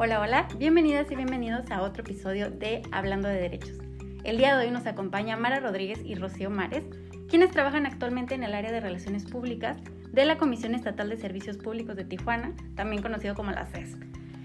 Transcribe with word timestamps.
Hola, 0.00 0.20
hola, 0.20 0.46
bienvenidas 0.56 1.10
y 1.10 1.16
bienvenidos 1.16 1.68
a 1.72 1.82
otro 1.82 2.04
episodio 2.04 2.50
de 2.50 2.82
Hablando 2.92 3.26
de 3.26 3.34
Derechos. 3.40 3.78
El 4.22 4.38
día 4.38 4.56
de 4.56 4.64
hoy 4.64 4.70
nos 4.70 4.86
acompaña 4.86 5.36
Mara 5.36 5.58
Rodríguez 5.58 5.98
y 6.04 6.14
Rocío 6.14 6.50
Mares, 6.50 6.84
quienes 7.28 7.50
trabajan 7.50 7.84
actualmente 7.84 8.36
en 8.36 8.44
el 8.44 8.54
área 8.54 8.70
de 8.70 8.78
Relaciones 8.78 9.24
Públicas 9.24 9.76
de 10.12 10.24
la 10.24 10.38
Comisión 10.38 10.76
Estatal 10.76 11.08
de 11.08 11.16
Servicios 11.16 11.56
Públicos 11.56 11.96
de 11.96 12.04
Tijuana, 12.04 12.54
también 12.76 13.02
conocido 13.02 13.34
como 13.34 13.50
la 13.50 13.66
CES. 13.66 13.96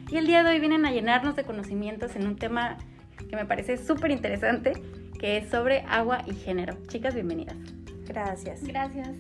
Y 0.09 0.18
el 0.18 0.26
día 0.26 0.41
de 0.41 0.50
hoy 0.50 0.59
vienen 0.59 0.88
a 0.88 0.91
llenarnos 0.91 1.36
de 1.36 1.44
conocimientos 1.44 2.16
en 2.16 2.26
un 2.26 2.35
tema 2.35 2.80
que 3.30 3.35
me 3.35 3.45
parece 3.45 3.77
súper 3.77 4.09
interesante, 4.09 4.73
que 5.20 5.38
es 5.38 5.52
sobre 5.52 5.81
agua 5.88 6.23
y 6.26 6.34
género. 6.34 6.80
Chicas, 6.88 7.13
bienvenidas. 7.13 7.58
Gracias. 8.08 8.63
Gracias. 8.63 9.12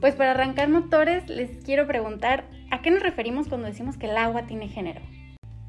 Pues 0.00 0.14
para 0.14 0.30
arrancar 0.30 0.70
motores, 0.70 1.28
les 1.28 1.62
quiero 1.62 1.86
preguntar, 1.86 2.44
¿a 2.70 2.80
qué 2.80 2.90
nos 2.90 3.02
referimos 3.02 3.48
cuando 3.48 3.66
decimos 3.66 3.98
que 3.98 4.06
el 4.06 4.16
agua 4.16 4.46
tiene 4.46 4.68
género? 4.68 5.02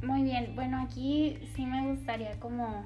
Muy 0.01 0.23
bien, 0.23 0.55
bueno, 0.55 0.81
aquí 0.81 1.37
sí 1.55 1.65
me 1.65 1.85
gustaría 1.87 2.39
como 2.39 2.85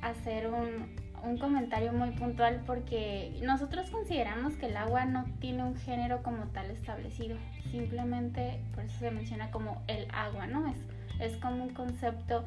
hacer 0.00 0.48
un, 0.48 0.86
un, 1.24 1.38
comentario 1.38 1.92
muy 1.92 2.12
puntual 2.12 2.62
porque 2.66 3.36
nosotros 3.42 3.90
consideramos 3.90 4.54
que 4.54 4.66
el 4.66 4.76
agua 4.76 5.06
no 5.06 5.24
tiene 5.40 5.64
un 5.64 5.74
género 5.74 6.22
como 6.22 6.46
tal 6.46 6.70
establecido, 6.70 7.36
simplemente 7.72 8.60
por 8.76 8.84
eso 8.84 9.00
se 9.00 9.10
menciona 9.10 9.50
como 9.50 9.82
el 9.88 10.06
agua, 10.12 10.46
¿no? 10.46 10.68
Es, 10.68 10.76
es 11.18 11.36
como 11.38 11.64
un 11.64 11.74
concepto 11.74 12.44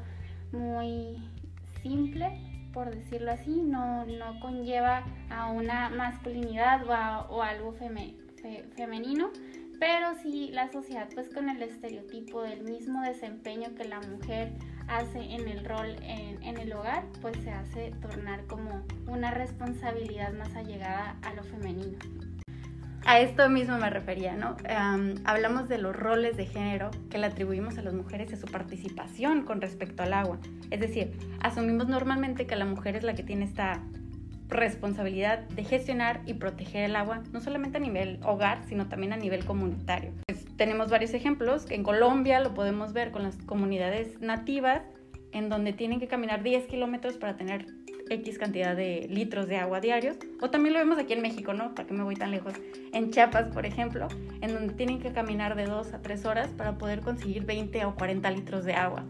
muy 0.53 1.17
simple, 1.81 2.39
por 2.71 2.89
decirlo 2.89 3.33
así, 3.33 3.61
no, 3.61 4.05
no 4.05 4.39
conlleva 4.39 5.03
a 5.29 5.51
una 5.51 5.89
masculinidad 5.89 6.87
o 6.87 6.93
a, 6.93 7.21
o 7.29 7.41
algo 7.41 7.73
feme, 7.73 8.15
fe, 8.41 8.63
femenino, 8.77 9.29
pero 9.83 10.15
sí 10.15 10.49
la 10.53 10.71
sociedad 10.71 11.09
pues 11.13 11.27
con 11.27 11.49
el 11.49 11.61
estereotipo 11.61 12.41
del 12.41 12.63
mismo 12.63 13.01
desempeño 13.01 13.75
que 13.75 13.83
la 13.83 13.99
mujer 13.99 14.53
hace 14.87 15.19
en 15.19 15.45
el 15.49 15.65
rol 15.65 15.97
en, 16.03 16.41
en, 16.41 16.57
el 16.57 16.71
hogar, 16.71 17.03
pues 17.19 17.35
se 17.43 17.51
hace 17.51 17.91
tornar 18.01 18.45
como 18.45 18.81
una 19.07 19.31
responsabilidad 19.31 20.31
más 20.31 20.55
allegada 20.55 21.17
a 21.21 21.33
lo 21.33 21.43
femenino. 21.43 21.97
A 23.05 23.19
esto 23.19 23.49
mismo 23.49 23.77
me 23.77 23.89
refería, 23.89 24.37
¿no? 24.37 24.55
Hablamos 25.25 25.67
de 25.67 25.79
los 25.79 25.93
roles 25.93 26.37
de 26.37 26.45
género 26.45 26.89
que 27.09 27.17
le 27.17 27.25
atribuimos 27.25 27.77
a 27.77 27.81
las 27.81 27.93
mujeres 27.93 28.31
y 28.31 28.35
a 28.35 28.37
su 28.37 28.47
participación 28.47 29.43
con 29.43 29.59
respecto 29.59 30.03
al 30.03 30.13
agua. 30.13 30.39
Es 30.71 30.79
decir, 30.79 31.11
asumimos 31.41 31.89
normalmente 31.89 32.47
que 32.47 32.55
la 32.55 32.63
mujer 32.63 32.95
es 32.95 33.03
la 33.03 33.15
que 33.15 33.23
tiene 33.23 33.43
esta 33.43 33.81
responsabilidad 34.53 35.39
de 35.49 35.63
gestionar 35.63 36.21
y 36.25 36.35
proteger 36.35 36.83
el 36.83 36.95
agua, 36.95 37.23
no 37.31 37.41
solamente 37.41 37.77
a 37.77 37.81
nivel 37.81 38.19
hogar, 38.23 38.63
sino 38.67 38.87
también 38.87 39.13
a 39.13 39.17
nivel 39.17 39.45
comunitario. 39.45 40.11
Pues, 40.27 40.45
tenemos 40.55 40.89
varios 40.89 41.13
ejemplos, 41.13 41.65
en 41.69 41.83
Colombia 41.83 42.39
lo 42.39 42.53
podemos 42.53 42.93
ver 42.93 43.11
con 43.11 43.23
las 43.23 43.35
comunidades 43.37 44.21
nativas, 44.21 44.81
en 45.31 45.49
donde 45.49 45.73
tienen 45.73 45.99
que 45.99 46.07
caminar 46.07 46.43
10 46.43 46.67
kilómetros 46.67 47.17
para 47.17 47.35
tener 47.35 47.65
X 48.09 48.37
cantidad 48.37 48.75
de 48.75 49.07
litros 49.09 49.47
de 49.47 49.57
agua 49.57 49.79
diarios, 49.79 50.17
o 50.41 50.49
también 50.49 50.73
lo 50.73 50.79
vemos 50.79 50.99
aquí 50.99 51.13
en 51.13 51.21
México, 51.21 51.53
¿no? 51.53 51.73
¿Para 51.73 51.87
qué 51.87 51.93
me 51.93 52.03
voy 52.03 52.15
tan 52.15 52.31
lejos? 52.31 52.53
En 52.91 53.11
Chiapas, 53.11 53.49
por 53.49 53.65
ejemplo, 53.65 54.07
en 54.41 54.53
donde 54.53 54.73
tienen 54.73 54.99
que 54.99 55.11
caminar 55.11 55.55
de 55.55 55.65
2 55.65 55.93
a 55.93 56.01
3 56.01 56.25
horas 56.25 56.49
para 56.49 56.77
poder 56.77 57.01
conseguir 57.01 57.45
20 57.45 57.85
o 57.85 57.95
40 57.95 58.29
litros 58.31 58.65
de 58.65 58.73
agua. 58.73 59.05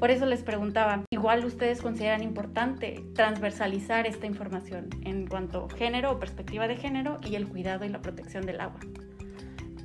Por 0.00 0.10
eso 0.10 0.24
les 0.24 0.42
preguntaba, 0.42 1.04
igual 1.10 1.44
ustedes 1.44 1.82
consideran 1.82 2.22
importante 2.22 3.04
transversalizar 3.14 4.06
esta 4.06 4.24
información 4.24 4.88
en 5.04 5.26
cuanto 5.26 5.66
a 5.66 5.76
género 5.76 6.12
o 6.12 6.18
perspectiva 6.18 6.66
de 6.66 6.76
género 6.76 7.20
y 7.22 7.34
el 7.34 7.46
cuidado 7.46 7.84
y 7.84 7.90
la 7.90 8.00
protección 8.00 8.46
del 8.46 8.62
agua. 8.62 8.80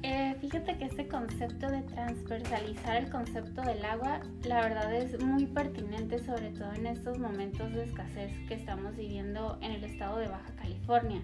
Eh, 0.04 0.34
fíjate 0.40 0.78
que 0.78 0.86
este 0.86 1.10
concepto 1.10 1.70
de 1.70 1.82
transversalizar 1.82 2.96
el 2.96 3.10
concepto 3.10 3.62
del 3.64 3.84
agua, 3.84 4.22
la 4.44 4.62
verdad 4.62 4.96
es 4.96 5.22
muy 5.22 5.48
pertinente, 5.48 6.20
sobre 6.20 6.52
todo 6.52 6.72
en 6.72 6.88
estos 6.88 7.20
momentos 7.20 7.74
de 7.74 7.84
escasez 7.84 8.32
que 8.48 8.54
estamos 8.54 8.96
viviendo 8.96 9.58
en 9.62 9.74
el 9.74 9.84
estado 9.84 10.20
de 10.20 10.30
Baja 10.30 10.56
California. 10.56 11.22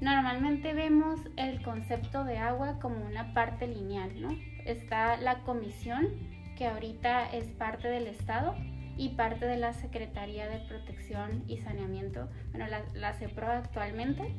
Normalmente 0.00 0.74
vemos 0.74 1.20
el 1.36 1.62
concepto 1.62 2.24
de 2.24 2.38
agua 2.38 2.80
como 2.80 2.96
una 3.06 3.32
parte 3.32 3.68
lineal, 3.68 4.10
¿no? 4.20 4.36
Está 4.64 5.18
la 5.18 5.38
comisión 5.44 6.33
que 6.56 6.66
ahorita 6.66 7.30
es 7.32 7.46
parte 7.46 7.88
del 7.88 8.06
Estado 8.06 8.54
y 8.96 9.10
parte 9.10 9.46
de 9.46 9.56
la 9.56 9.72
Secretaría 9.72 10.48
de 10.48 10.58
Protección 10.68 11.44
y 11.48 11.58
Saneamiento, 11.58 12.28
bueno, 12.50 12.66
la, 12.68 12.84
la 12.94 13.12
CEPRO 13.14 13.50
actualmente, 13.50 14.34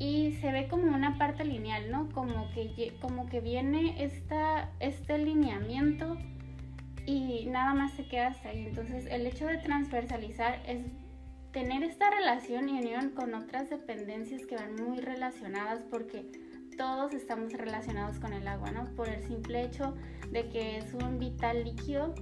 y 0.00 0.32
se 0.40 0.50
ve 0.50 0.66
como 0.66 0.94
una 0.94 1.18
parte 1.18 1.44
lineal, 1.44 1.90
¿no? 1.90 2.08
Como 2.08 2.50
que, 2.52 2.94
como 3.02 3.26
que 3.26 3.40
viene 3.40 4.02
esta, 4.02 4.70
este 4.80 5.18
lineamiento 5.18 6.16
y 7.04 7.44
nada 7.46 7.74
más 7.74 7.92
se 7.92 8.08
queda 8.08 8.28
hasta 8.28 8.48
ahí. 8.48 8.64
Entonces, 8.66 9.06
el 9.10 9.26
hecho 9.26 9.46
de 9.46 9.58
transversalizar 9.58 10.62
es 10.66 10.86
tener 11.52 11.82
esta 11.82 12.08
relación 12.10 12.70
y 12.70 12.78
unión 12.80 13.10
con 13.10 13.34
otras 13.34 13.68
dependencias 13.68 14.46
que 14.46 14.56
van 14.56 14.74
muy 14.74 15.00
relacionadas 15.00 15.82
porque 15.90 16.32
todos 16.80 17.12
estamos 17.12 17.52
relacionados 17.52 18.18
con 18.20 18.32
el 18.32 18.48
agua, 18.48 18.70
¿no? 18.70 18.86
Por 18.96 19.10
el 19.10 19.22
simple 19.22 19.64
hecho 19.64 19.94
de 20.32 20.48
que 20.48 20.78
es 20.78 20.94
un 20.94 21.18
vital 21.18 21.62
líquido 21.62 22.14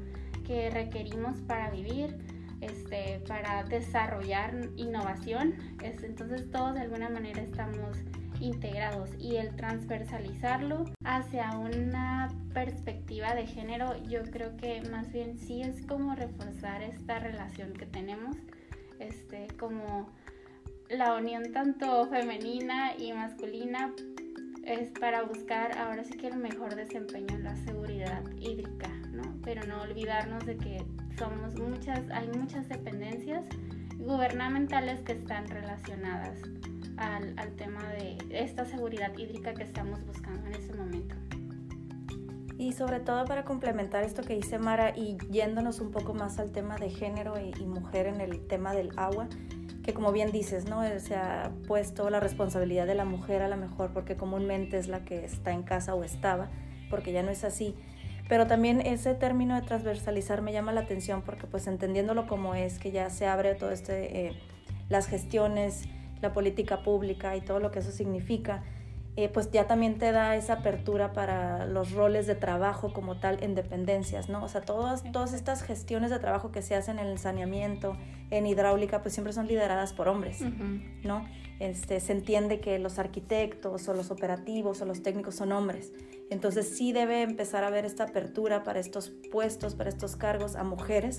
que 0.45 0.69
requerimos 0.69 1.41
para 1.43 1.71
vivir, 1.71 2.19
este, 2.61 3.23
para 3.29 3.63
desarrollar 3.63 4.53
innovación. 4.75 5.55
Es, 5.81 6.03
entonces 6.03 6.51
todos 6.51 6.75
de 6.75 6.81
alguna 6.81 7.09
manera 7.09 7.41
estamos 7.41 7.99
integrados 8.41 9.11
y 9.17 9.37
el 9.37 9.55
transversalizarlo 9.55 10.87
hacia 11.05 11.57
una 11.57 12.29
perspectiva 12.53 13.37
de 13.37 13.47
género, 13.47 13.97
yo 14.09 14.25
creo 14.25 14.57
que 14.57 14.83
más 14.91 15.13
bien 15.13 15.39
sí 15.39 15.63
es 15.63 15.87
como 15.87 16.17
reforzar 16.17 16.83
esta 16.83 17.21
relación 17.21 17.75
que 17.75 17.87
tenemos, 17.87 18.37
este, 18.99 19.47
como 19.57 20.11
la 20.91 21.15
unión 21.15 21.53
tanto 21.53 22.09
femenina 22.09 22.97
y 22.97 23.13
masculina 23.13 23.95
es 24.69 24.91
para 25.01 25.23
buscar 25.23 25.77
ahora 25.79 26.05
sí 26.05 26.17
que 26.19 26.29
el 26.29 26.37
mejor 26.37 26.75
desempeño 26.75 27.35
en 27.35 27.45
la 27.45 27.57
seguridad 27.57 28.23
hídrica, 28.39 28.89
¿no? 29.13 29.23
Pero 29.43 29.67
no 29.67 29.81
olvidarnos 29.81 30.45
de 30.45 30.59
que 30.59 30.85
somos 31.19 31.59
muchas, 31.59 32.03
hay 32.11 32.29
muchas 32.29 32.69
dependencias 32.69 33.45
gubernamentales 33.99 35.01
que 35.01 35.13
están 35.13 35.49
relacionadas 35.49 36.39
al, 36.99 37.39
al 37.39 37.57
tema 37.57 37.83
de 37.95 38.19
esta 38.31 38.67
seguridad 38.67 39.17
hídrica 39.17 39.55
que 39.55 39.63
estamos 39.63 40.05
buscando 40.05 40.47
en 40.47 40.55
ese 40.55 40.75
momento. 40.75 41.15
Y 42.59 42.73
sobre 42.73 43.01
todo 43.01 43.25
para 43.25 43.45
complementar 43.45 44.05
esto 44.05 44.23
que 44.23 44.35
dice 44.35 44.59
Mara 44.59 44.93
y 44.95 45.17
yéndonos 45.31 45.81
un 45.81 45.93
poco 45.93 46.13
más 46.13 46.39
al 46.39 46.53
tema 46.53 46.77
de 46.77 46.91
género 46.91 47.35
y, 47.41 47.55
y 47.59 47.67
mujer 47.67 48.07
en 48.07 48.21
el 48.21 48.47
tema 48.47 48.75
del 48.75 48.91
agua, 48.97 49.29
que 49.89 49.95
como 49.95 50.13
bien 50.13 50.33
dices, 50.33 50.69
¿no? 50.69 50.83
Se 51.01 51.17
ha 51.17 51.51
puesto 51.67 52.11
la 52.11 52.21
responsabilidad 52.21 52.87
de 52.87 52.95
la 52.95 53.07
mujer 53.07 53.41
a 53.41 53.49
la 53.49 53.57
mejor 53.57 53.91
porque 53.95 54.19
comúnmente 54.19 54.77
es 54.77 54.87
la 54.87 55.03
que 55.07 55.25
está 55.25 55.51
en 55.53 55.63
casa 55.63 55.95
o 55.95 56.05
estaba, 56.05 56.51
porque 56.91 57.11
ya 57.11 57.23
no 57.23 57.31
es 57.31 57.43
así. 57.43 57.75
Pero 58.29 58.47
también 58.47 58.83
ese 58.83 59.15
término 59.15 59.55
de 59.55 59.63
transversalizar 59.63 60.43
me 60.43 60.53
llama 60.53 60.75
la 60.75 60.83
atención 60.83 61.23
porque 61.23 61.47
pues 61.47 61.67
entendiéndolo 61.67 62.27
como 62.27 62.55
es, 62.55 62.79
que 62.79 62.91
ya 62.91 63.09
se 63.09 63.27
abre 63.27 63.55
todo 63.55 63.71
este, 63.71 64.27
eh, 64.27 64.33
las 64.91 65.07
gestiones, 65.07 65.85
la 66.21 66.35
política 66.35 66.83
pública 66.83 67.35
y 67.35 67.41
todo 67.41 67.59
lo 67.59 67.71
que 67.71 67.79
eso 67.79 67.91
significa, 67.91 68.65
eh, 69.19 69.29
pues 69.29 69.51
ya 69.51 69.67
también 69.67 69.99
te 69.99 70.13
da 70.13 70.37
esa 70.37 70.53
apertura 70.53 71.13
para 71.13 71.67
los 71.67 71.91
roles 71.91 72.29
de 72.29 72.37
trabajo 72.37 72.93
como 72.93 73.19
tal 73.19 73.43
en 73.43 73.57
dependencias, 73.57 74.29
¿no? 74.29 74.45
O 74.45 74.49
sea, 74.49 74.61
todas, 74.61 75.03
todas 75.11 75.33
estas 75.33 75.65
gestiones 75.65 76.11
de 76.11 76.21
trabajo 76.21 76.53
que 76.53 76.63
se 76.63 76.77
hacen 76.77 77.01
en 77.01 77.09
el 77.09 77.19
saneamiento, 77.19 77.97
en 78.31 78.47
hidráulica, 78.47 79.03
pues 79.03 79.15
siempre 79.15 79.33
son 79.33 79.49
lideradas 79.49 79.93
por 79.93 80.07
hombres, 80.07 80.41
uh 80.41 80.45
-huh. 80.45 81.03
¿no? 81.03 81.27
Este, 81.59 81.99
se 81.99 82.13
entiende 82.13 82.61
que 82.61 82.79
los 82.79 83.01
arquitectos 83.01 83.89
o 83.89 83.93
los 83.93 84.13
operativos 84.13 84.81
o 84.83 84.85
los 84.85 85.03
técnicos 85.03 85.35
son 85.35 85.51
hombres. 85.51 85.91
Entonces 86.31 86.77
sí 86.77 86.93
debe 86.93 87.23
empezar 87.23 87.65
a 87.65 87.67
haber 87.67 87.87
esta 87.87 88.05
apertura 88.05 88.63
para 88.63 88.79
estos 88.79 89.11
puestos, 89.33 89.75
para 89.75 89.91
estos 89.91 90.15
cargos 90.15 90.55
a 90.55 90.63
mujeres, 90.63 91.17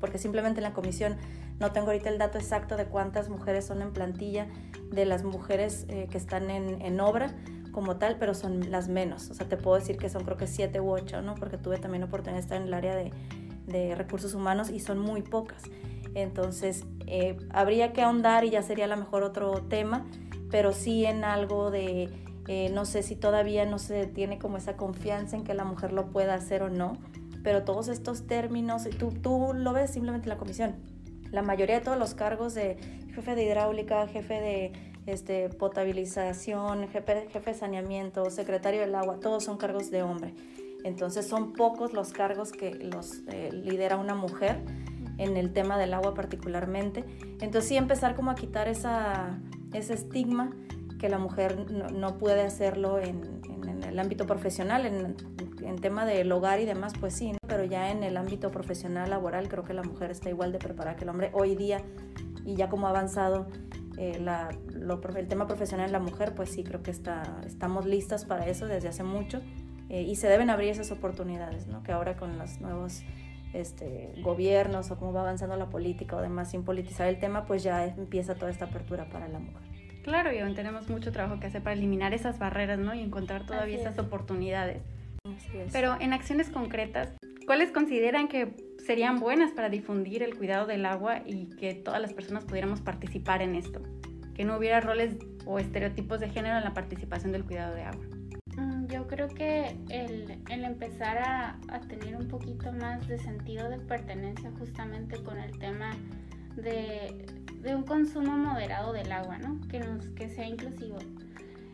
porque 0.00 0.16
simplemente 0.16 0.60
en 0.60 0.64
la 0.64 0.72
comisión 0.72 1.18
no 1.60 1.72
tengo 1.72 1.88
ahorita 1.88 2.08
el 2.08 2.18
dato 2.18 2.38
exacto 2.38 2.76
de 2.76 2.86
cuántas 2.86 3.28
mujeres 3.28 3.66
son 3.66 3.82
en 3.82 3.92
plantilla 3.92 4.46
de 4.90 5.04
las 5.04 5.24
mujeres 5.24 5.86
eh, 5.88 6.08
que 6.10 6.18
están 6.18 6.50
en, 6.50 6.80
en, 6.82 7.00
obra 7.00 7.34
como 7.72 7.96
tal, 7.96 8.16
pero 8.18 8.34
son 8.34 8.70
las 8.70 8.88
menos. 8.88 9.30
O 9.30 9.34
sea, 9.34 9.48
te 9.48 9.56
puedo 9.56 9.76
decir 9.76 9.96
que 9.96 10.08
son 10.08 10.24
creo 10.24 10.36
que 10.36 10.46
siete 10.46 10.80
u 10.80 10.90
ocho, 10.90 11.20
¿no? 11.22 11.34
Porque 11.34 11.58
tuve 11.58 11.78
también 11.78 12.02
oportunidad 12.02 12.36
de 12.36 12.42
estar 12.42 12.60
en 12.60 12.68
el 12.68 12.74
área 12.74 12.94
de, 12.94 13.12
de 13.66 13.94
recursos 13.94 14.34
humanos 14.34 14.70
y 14.70 14.80
son 14.80 14.98
muy 14.98 15.22
pocas. 15.22 15.62
Entonces, 16.14 16.84
eh, 17.06 17.36
habría 17.50 17.92
que 17.92 18.02
ahondar 18.02 18.44
y 18.44 18.50
ya 18.50 18.62
sería 18.62 18.86
a 18.86 18.88
lo 18.88 18.96
mejor 18.96 19.22
otro 19.22 19.62
tema, 19.68 20.06
pero 20.50 20.72
sí 20.72 21.04
en 21.04 21.24
algo 21.24 21.70
de, 21.70 22.08
eh, 22.48 22.70
no 22.72 22.84
sé 22.84 23.02
si 23.02 23.14
todavía 23.14 23.66
no 23.66 23.78
se 23.78 24.06
tiene 24.06 24.38
como 24.38 24.56
esa 24.56 24.76
confianza 24.76 25.36
en 25.36 25.44
que 25.44 25.54
la 25.54 25.64
mujer 25.64 25.92
lo 25.92 26.10
pueda 26.10 26.34
hacer 26.34 26.62
o 26.62 26.70
no, 26.70 26.98
pero 27.42 27.64
todos 27.64 27.88
estos 27.88 28.26
términos, 28.26 28.88
tú, 28.98 29.10
tú 29.10 29.52
lo 29.54 29.72
ves 29.72 29.90
simplemente 29.90 30.26
en 30.26 30.30
la 30.30 30.38
comisión. 30.38 30.74
La 31.30 31.42
mayoría 31.42 31.76
de 31.76 31.84
todos 31.84 31.98
los 31.98 32.14
cargos 32.14 32.54
de 32.54 32.76
jefe 33.14 33.34
de 33.34 33.44
hidráulica, 33.44 34.06
jefe 34.08 34.34
de 34.34 34.72
este, 35.06 35.48
potabilización, 35.48 36.88
jefe, 36.88 37.28
de 37.44 37.54
saneamiento, 37.54 38.30
secretario 38.30 38.80
del 38.80 38.94
agua, 38.94 39.18
todos 39.20 39.44
son 39.44 39.56
cargos 39.56 39.90
de 39.90 40.02
hombre. 40.02 40.34
Entonces 40.84 41.26
son 41.26 41.54
pocos 41.54 41.92
los 41.92 42.12
cargos 42.12 42.52
que 42.52 42.74
los 42.74 43.22
eh, 43.28 43.50
lidera 43.52 43.96
una 43.96 44.14
mujer 44.14 44.62
en 45.18 45.36
el 45.36 45.52
tema 45.52 45.78
del 45.78 45.94
agua 45.94 46.14
particularmente. 46.14 47.04
Entonces 47.40 47.68
sí 47.68 47.76
empezar 47.76 48.14
como 48.14 48.30
a 48.30 48.34
quitar 48.34 48.68
ese 48.68 49.94
estigma 49.94 50.52
que 50.98 51.08
la 51.08 51.18
mujer 51.18 51.70
no, 51.70 52.18
puede 52.18 52.42
hacerlo 52.42 52.98
en, 52.98 53.20
el 53.98 54.04
ámbito 54.04 54.26
profesional, 54.26 54.86
en, 54.86 55.16
en, 55.62 55.76
tema 55.80 56.06
del 56.06 56.30
hogar 56.30 56.60
y 56.60 56.64
demás, 56.64 56.92
pues 56.98 57.14
sí, 57.14 57.32
pero 57.48 57.64
ya 57.64 57.90
en 57.90 58.04
el 58.04 58.16
ámbito 58.16 58.50
profesional, 58.52 59.10
laboral, 59.10 59.48
creo 59.48 59.64
que 59.64 59.74
la 59.74 59.82
mujer 59.82 60.12
está 60.12 60.30
igual 60.30 60.52
de 60.52 60.58
preparada 60.58 60.96
que 60.96 61.02
el 61.02 61.10
hombre 61.10 61.30
hoy 61.32 61.56
día 61.56 61.82
y 62.44 62.54
ya 62.54 62.68
como 62.68 62.86
ha 62.86 62.90
avanzado 62.90 63.48
eh, 63.98 64.20
la, 64.20 64.50
el 65.16 65.26
tema 65.26 65.48
profesional 65.48 65.86
en 65.86 65.92
la 65.92 65.98
mujer, 65.98 66.34
pues 66.36 66.50
sí, 66.50 66.62
creo 66.62 66.82
que 66.82 66.92
está, 66.92 67.40
estamos 67.44 67.86
listas 67.86 68.24
para 68.24 68.46
eso 68.46 68.66
desde 68.66 68.86
hace 68.86 69.02
mucho 69.02 69.40
eh, 69.88 70.02
y 70.02 70.14
se 70.14 70.28
deben 70.28 70.48
abrir 70.48 70.70
esas 70.70 70.92
oportunidades, 70.92 71.66
¿no? 71.66 71.82
que 71.82 71.90
ahora 71.90 72.16
con 72.16 72.38
los 72.38 72.60
nuevos 72.60 73.02
este, 73.52 74.14
gobiernos 74.22 74.92
o 74.92 74.96
cómo 74.96 75.12
va 75.12 75.22
avanzando 75.22 75.56
la 75.56 75.70
política 75.70 76.14
o 76.14 76.22
demás 76.22 76.52
sin 76.52 76.62
politizar 76.62 77.08
el 77.08 77.18
tema, 77.18 77.46
pues 77.46 77.64
ya 77.64 77.84
empieza 77.84 78.36
toda 78.36 78.52
esta 78.52 78.66
apertura 78.66 79.08
para 79.10 79.26
la 79.26 79.40
mujer. 79.40 79.67
Claro, 80.08 80.32
y 80.32 80.38
aún 80.38 80.54
tenemos 80.54 80.88
mucho 80.88 81.12
trabajo 81.12 81.38
que 81.38 81.48
hacer 81.48 81.62
para 81.62 81.76
eliminar 81.76 82.14
esas 82.14 82.38
barreras 82.38 82.78
¿no? 82.78 82.94
y 82.94 83.00
encontrar 83.00 83.44
todavía 83.44 83.76
esas 83.76 83.98
oportunidades. 83.98 84.82
Pero 85.70 85.98
en 86.00 86.14
acciones 86.14 86.48
concretas, 86.48 87.12
¿cuáles 87.44 87.72
consideran 87.72 88.26
que 88.26 88.56
serían 88.86 89.20
buenas 89.20 89.50
para 89.50 89.68
difundir 89.68 90.22
el 90.22 90.34
cuidado 90.34 90.66
del 90.66 90.86
agua 90.86 91.20
y 91.26 91.50
que 91.56 91.74
todas 91.74 92.00
las 92.00 92.14
personas 92.14 92.46
pudiéramos 92.46 92.80
participar 92.80 93.42
en 93.42 93.54
esto? 93.54 93.82
Que 94.34 94.46
no 94.46 94.56
hubiera 94.56 94.80
roles 94.80 95.14
o 95.44 95.58
estereotipos 95.58 96.20
de 96.20 96.30
género 96.30 96.56
en 96.56 96.64
la 96.64 96.72
participación 96.72 97.32
del 97.32 97.44
cuidado 97.44 97.74
de 97.74 97.82
agua. 97.82 98.06
Mm, 98.56 98.86
yo 98.86 99.06
creo 99.08 99.28
que 99.28 99.76
el, 99.90 100.38
el 100.48 100.64
empezar 100.64 101.18
a, 101.18 101.58
a, 101.68 101.80
tener 101.80 102.16
un 102.16 102.28
poquito 102.28 102.72
más 102.72 103.06
de 103.08 103.18
sentido 103.18 103.68
de 103.68 103.78
pertenencia 103.78 104.50
justamente 104.58 105.22
con 105.22 105.38
el 105.38 105.58
tema 105.58 105.90
de, 106.56 107.26
de 107.68 107.74
un 107.74 107.82
consumo 107.82 108.34
moderado 108.38 108.94
del 108.94 109.12
agua, 109.12 109.36
¿no? 109.36 109.60
Que, 109.68 109.80
nos, 109.80 110.06
que 110.10 110.30
sea 110.30 110.46
inclusivo. 110.46 110.96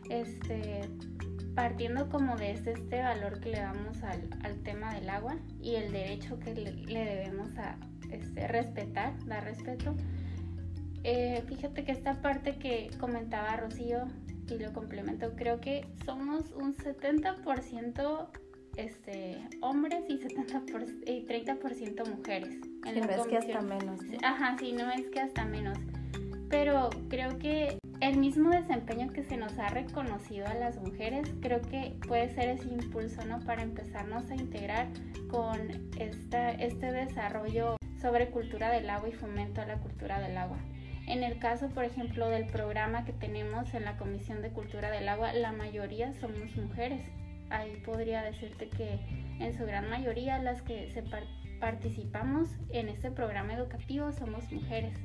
Este, 0.09 0.81
partiendo 1.55 2.09
como 2.09 2.35
de 2.35 2.51
este, 2.51 2.73
este 2.73 3.01
valor 3.01 3.39
que 3.39 3.51
le 3.51 3.59
damos 3.59 4.03
al, 4.03 4.29
al, 4.43 4.61
tema 4.63 4.93
del 4.93 5.09
agua 5.09 5.37
y 5.61 5.75
el 5.75 5.93
derecho 5.93 6.37
que 6.37 6.53
le, 6.53 7.05
debemos 7.05 7.57
a 7.57 7.77
este, 8.11 8.45
respetar, 8.47 9.13
dar 9.25 9.45
respeto. 9.45 9.95
Eh, 11.03 11.41
fíjate 11.47 11.85
que 11.85 11.93
esta 11.93 12.21
parte 12.21 12.57
que 12.57 12.89
comentaba 12.99 13.55
Rocío 13.55 14.05
y 14.49 14.57
lo 14.57 14.73
complemento, 14.73 15.31
creo 15.37 15.61
que 15.61 15.87
somos 16.05 16.51
un 16.51 16.75
70% 16.75 18.27
este, 18.77 19.41
hombres 19.61 20.03
y, 20.09 20.17
70% 20.17 21.03
y 21.05 21.25
30% 21.25 22.09
mujeres. 22.15 22.55
En 22.85 22.99
no 22.99 23.09
es 23.09 23.27
que 23.27 23.37
hasta 23.37 23.61
menos. 23.61 23.99
Ajá, 24.23 24.55
sí, 24.59 24.73
no 24.73 24.91
es 24.91 25.07
que 25.07 25.19
hasta 25.19 25.45
menos. 25.45 25.77
Pero 26.49 26.89
creo 27.09 27.37
que 27.39 27.77
el 28.01 28.17
mismo 28.17 28.49
desempeño 28.49 29.11
que 29.11 29.23
se 29.23 29.37
nos 29.37 29.57
ha 29.57 29.69
reconocido 29.69 30.47
a 30.47 30.53
las 30.53 30.77
mujeres, 30.77 31.29
creo 31.41 31.61
que 31.61 31.95
puede 32.07 32.29
ser 32.33 32.49
ese 32.49 32.67
impulso, 32.67 33.25
¿no? 33.25 33.39
Para 33.41 33.63
empezarnos 33.63 34.29
a 34.29 34.35
integrar 34.35 34.87
con 35.29 35.89
esta, 35.99 36.51
este 36.51 36.91
desarrollo 36.91 37.77
sobre 37.99 38.29
cultura 38.29 38.69
del 38.69 38.89
agua 38.89 39.09
y 39.09 39.13
fomento 39.13 39.61
a 39.61 39.65
la 39.65 39.77
cultura 39.79 40.19
del 40.19 40.37
agua. 40.37 40.57
En 41.07 41.23
el 41.23 41.37
caso, 41.37 41.69
por 41.69 41.85
ejemplo, 41.85 42.29
del 42.29 42.47
programa 42.47 43.05
que 43.05 43.13
tenemos 43.13 43.73
en 43.73 43.85
la 43.85 43.97
Comisión 43.97 44.41
de 44.41 44.49
Cultura 44.49 44.89
del 44.89 45.07
Agua, 45.07 45.33
la 45.33 45.51
mayoría 45.51 46.13
somos 46.19 46.55
mujeres. 46.55 47.01
Ahí 47.49 47.81
podría 47.85 48.21
decirte 48.23 48.69
que 48.69 48.99
en 49.39 49.53
su 49.57 49.65
gran 49.65 49.89
mayoría 49.89 50.39
las 50.39 50.61
que 50.61 50.91
se 50.91 51.03
participamos 51.59 52.49
en 52.69 52.89
este 52.89 53.11
programa 53.11 53.53
educativo 53.53 54.11
somos 54.11 54.51
mujeres. 54.51 54.97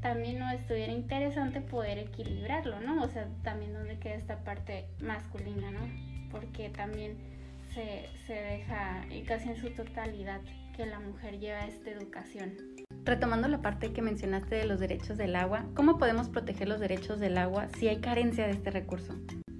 También 0.00 0.38
no 0.38 0.50
estuviera 0.50 0.92
interesante 0.92 1.60
poder 1.60 1.98
equilibrarlo, 1.98 2.80
¿no? 2.80 3.02
O 3.02 3.08
sea, 3.08 3.28
también 3.42 3.72
donde 3.72 3.98
queda 3.98 4.14
esta 4.14 4.44
parte 4.44 4.86
masculina, 5.00 5.70
¿no? 5.70 5.80
Porque 6.30 6.68
también 6.68 7.16
se, 7.72 8.08
se 8.26 8.34
deja 8.34 9.04
casi 9.26 9.48
en 9.48 9.56
su 9.56 9.70
totalidad 9.70 10.40
que 10.76 10.86
la 10.86 11.00
mujer 11.00 11.38
lleva 11.38 11.66
esta 11.66 11.90
educación. 11.90 12.54
Retomando 13.04 13.48
la 13.48 13.62
parte 13.62 13.92
que 13.92 14.02
mencionaste 14.02 14.56
de 14.56 14.66
los 14.66 14.80
derechos 14.80 15.16
del 15.16 15.36
agua, 15.36 15.66
¿cómo 15.74 15.98
podemos 15.98 16.28
proteger 16.28 16.68
los 16.68 16.80
derechos 16.80 17.20
del 17.20 17.38
agua 17.38 17.68
si 17.78 17.88
hay 17.88 18.00
carencia 18.00 18.46
de 18.46 18.52
este 18.52 18.70
recurso? 18.70 19.14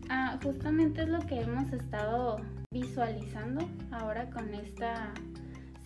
Ah, 0.08 0.38
justamente 0.42 1.02
es 1.02 1.08
lo 1.08 1.20
que 1.20 1.40
hemos 1.40 1.72
estado 1.72 2.40
visualizando 2.70 3.66
ahora 3.90 4.30
con 4.30 4.52
esta 4.54 5.12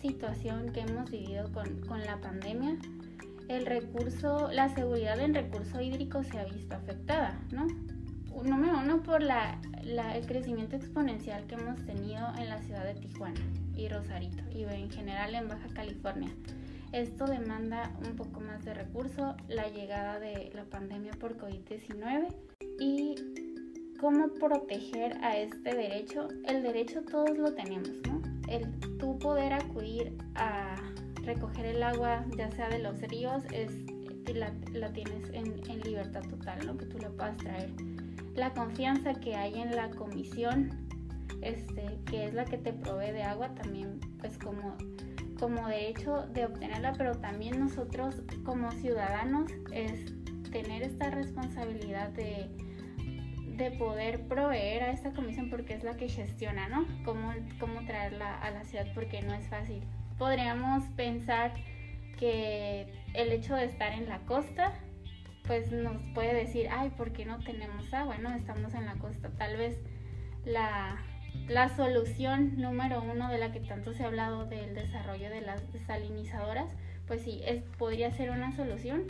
situación 0.01 0.71
que 0.71 0.81
hemos 0.81 1.09
vivido 1.09 1.51
con, 1.51 1.81
con 1.81 2.03
la 2.05 2.19
pandemia. 2.19 2.77
El 3.47 3.65
recurso, 3.65 4.49
la 4.51 4.69
seguridad 4.69 5.19
en 5.19 5.33
recurso 5.33 5.81
hídrico 5.81 6.23
se 6.23 6.39
ha 6.39 6.45
visto 6.45 6.75
afectada, 6.75 7.39
¿no? 7.51 7.67
Número 8.43 8.77
uno 8.77 9.03
por 9.03 9.21
la, 9.21 9.59
la, 9.83 10.15
el 10.15 10.25
crecimiento 10.25 10.75
exponencial 10.75 11.45
que 11.47 11.55
hemos 11.55 11.83
tenido 11.85 12.27
en 12.37 12.47
la 12.47 12.61
ciudad 12.61 12.85
de 12.85 12.93
Tijuana 12.93 13.39
y 13.75 13.89
Rosarito 13.89 14.43
y 14.51 14.63
en 14.63 14.89
general 14.89 15.35
en 15.35 15.47
Baja 15.47 15.67
California. 15.73 16.29
Esto 16.91 17.25
demanda 17.25 17.91
un 18.05 18.15
poco 18.15 18.39
más 18.39 18.63
de 18.65 18.73
recurso, 18.73 19.35
la 19.47 19.67
llegada 19.69 20.19
de 20.19 20.51
la 20.55 20.63
pandemia 20.65 21.11
por 21.19 21.37
COVID-19 21.37 22.33
y 22.79 23.15
cómo 23.99 24.29
proteger 24.29 25.17
a 25.23 25.37
este 25.37 25.75
derecho. 25.75 26.27
El 26.45 26.63
derecho 26.63 27.01
todos 27.03 27.37
lo 27.37 27.53
tenemos, 27.53 27.91
¿no? 28.07 28.21
El 28.47 28.67
tú 28.97 29.17
poder 29.19 29.53
acudir 29.53 30.17
a 30.35 30.75
recoger 31.23 31.65
el 31.65 31.83
agua, 31.83 32.25
ya 32.37 32.49
sea 32.51 32.69
de 32.69 32.79
los 32.79 32.99
ríos, 33.01 33.43
es, 33.51 33.71
la, 34.33 34.53
la 34.73 34.91
tienes 34.93 35.29
en, 35.29 35.61
en, 35.69 35.81
libertad 35.81 36.21
total, 36.29 36.65
¿no? 36.65 36.77
Que 36.77 36.85
tú 36.85 36.97
la 36.99 37.09
puedas 37.09 37.37
traer. 37.37 37.69
La 38.35 38.53
confianza 38.53 39.13
que 39.15 39.35
hay 39.35 39.59
en 39.59 39.75
la 39.75 39.89
comisión, 39.89 40.69
este, 41.41 41.99
que 42.05 42.25
es 42.25 42.33
la 42.33 42.45
que 42.45 42.57
te 42.57 42.73
provee 42.73 43.11
de 43.11 43.23
agua, 43.23 43.53
también 43.55 43.99
pues 44.19 44.37
como 44.37 44.75
como 45.39 45.69
derecho 45.69 46.27
de 46.33 46.45
obtenerla, 46.45 46.91
pero 46.97 47.15
también 47.15 47.61
nosotros 47.61 48.21
como 48.43 48.69
ciudadanos 48.71 49.49
es 49.71 50.11
tener 50.51 50.83
esta 50.83 51.09
responsabilidad 51.11 52.09
de, 52.09 52.49
de 53.59 53.71
poder 53.71 54.21
proveer 54.27 54.83
a 54.83 54.91
esta 54.91 55.11
comisión 55.11 55.49
porque 55.49 55.73
es 55.73 55.83
la 55.83 55.95
que 55.97 56.09
gestiona, 56.09 56.67
¿no? 56.69 56.87
Cómo, 57.03 57.33
cómo 57.59 57.85
traerla 57.85 58.39
a 58.39 58.49
la 58.49 58.63
ciudad 58.63 58.87
porque 58.95 59.21
no 59.21 59.33
es 59.33 59.47
fácil. 59.47 59.83
Podríamos 60.17 60.83
pensar 60.95 61.53
que 62.17 62.87
el 63.13 63.31
hecho 63.31 63.55
de 63.55 63.65
estar 63.65 63.93
en 63.93 64.09
la 64.09 64.19
costa 64.19 64.73
pues 65.45 65.71
nos 65.71 65.97
puede 66.13 66.33
decir, 66.33 66.67
ay, 66.71 66.91
¿por 66.91 67.11
qué 67.11 67.25
no 67.25 67.39
tenemos 67.39 67.91
agua? 67.93 68.17
No, 68.19 68.33
estamos 68.35 68.73
en 68.75 68.85
la 68.85 68.93
costa. 68.95 69.29
Tal 69.37 69.57
vez 69.57 69.79
la, 70.45 70.97
la 71.47 71.69
solución 71.69 72.61
número 72.61 73.01
uno 73.01 73.29
de 73.29 73.39
la 73.39 73.51
que 73.51 73.59
tanto 73.59 73.93
se 73.93 74.03
ha 74.03 74.07
hablado 74.07 74.45
del 74.45 74.75
desarrollo 74.75 75.29
de 75.29 75.41
las 75.41 75.73
desalinizadoras, 75.73 76.71
pues 77.07 77.23
sí, 77.23 77.41
es, 77.45 77.63
podría 77.79 78.11
ser 78.11 78.29
una 78.29 78.55
solución 78.55 79.07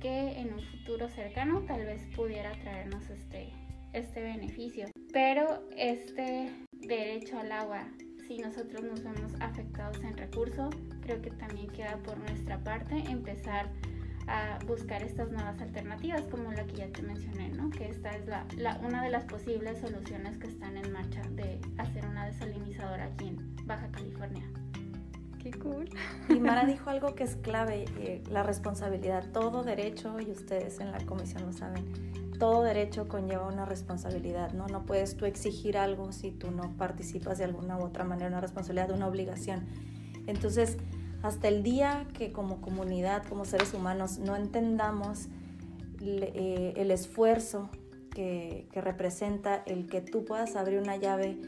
que 0.00 0.38
en 0.38 0.52
un 0.54 0.60
futuro 0.62 1.08
cercano 1.08 1.62
tal 1.66 1.84
vez 1.84 2.00
pudiera 2.14 2.52
traernos 2.60 3.10
este, 3.10 3.50
este 3.92 4.22
beneficio. 4.22 4.86
Pero 5.12 5.68
este 5.76 6.50
derecho 6.72 7.38
al 7.38 7.52
agua, 7.52 7.86
si 8.26 8.38
nosotros 8.38 8.82
nos 8.82 9.02
vemos 9.02 9.32
afectados 9.40 10.02
en 10.02 10.16
recursos, 10.16 10.74
creo 11.02 11.20
que 11.20 11.30
también 11.30 11.68
queda 11.68 11.96
por 11.98 12.18
nuestra 12.18 12.62
parte 12.62 12.96
empezar 13.08 13.70
a 14.28 14.58
buscar 14.66 15.02
estas 15.02 15.30
nuevas 15.30 15.60
alternativas 15.60 16.22
como 16.30 16.52
la 16.52 16.64
que 16.64 16.76
ya 16.76 16.88
te 16.88 17.02
mencioné, 17.02 17.50
¿no? 17.50 17.70
que 17.70 17.88
esta 17.88 18.10
es 18.10 18.26
la, 18.26 18.78
una 18.82 19.02
de 19.02 19.10
las 19.10 19.24
posibles 19.24 19.78
soluciones 19.80 20.38
que 20.38 20.46
están 20.46 20.76
en 20.76 20.92
marcha 20.92 21.22
de 21.30 21.60
hacer 21.78 22.06
una 22.06 22.26
desalinizadora 22.26 23.06
aquí 23.06 23.28
en 23.28 23.56
Baja 23.66 23.90
California. 23.90 24.44
Qué 25.42 25.50
cool. 25.54 25.90
Y 26.28 26.38
Mara 26.38 26.64
dijo 26.64 26.88
algo 26.88 27.16
que 27.16 27.24
es 27.24 27.34
clave, 27.34 27.86
eh, 27.98 28.22
la 28.30 28.44
responsabilidad. 28.44 29.24
Todo 29.32 29.64
derecho, 29.64 30.20
y 30.20 30.30
ustedes 30.30 30.78
en 30.78 30.92
la 30.92 30.98
comisión 31.04 31.44
lo 31.44 31.52
saben, 31.52 31.84
todo 32.42 32.64
derecho 32.64 33.06
conlleva 33.06 33.46
una 33.46 33.64
responsabilidad, 33.66 34.52
¿no? 34.52 34.66
No 34.66 34.84
puedes 34.84 35.16
tú 35.16 35.26
exigir 35.26 35.78
algo 35.78 36.10
si 36.10 36.32
tú 36.32 36.50
no 36.50 36.76
participas 36.76 37.38
de 37.38 37.44
alguna 37.44 37.78
u 37.78 37.84
otra 37.84 38.02
manera, 38.02 38.26
una 38.26 38.40
responsabilidad, 38.40 38.90
una 38.90 39.06
obligación. 39.06 39.64
Entonces, 40.26 40.76
hasta 41.22 41.46
el 41.46 41.62
día 41.62 42.08
que 42.18 42.32
como 42.32 42.60
comunidad, 42.60 43.22
como 43.28 43.44
seres 43.44 43.72
humanos, 43.74 44.18
no 44.18 44.34
entendamos 44.34 45.28
eh, 46.00 46.72
el 46.74 46.90
esfuerzo 46.90 47.70
que, 48.10 48.66
representa 48.74 49.62
el 49.64 49.86
que 49.86 50.00
tú 50.00 50.24
puedas 50.24 50.56
abrir 50.56 50.80
una 50.80 50.96
llave 50.96 51.38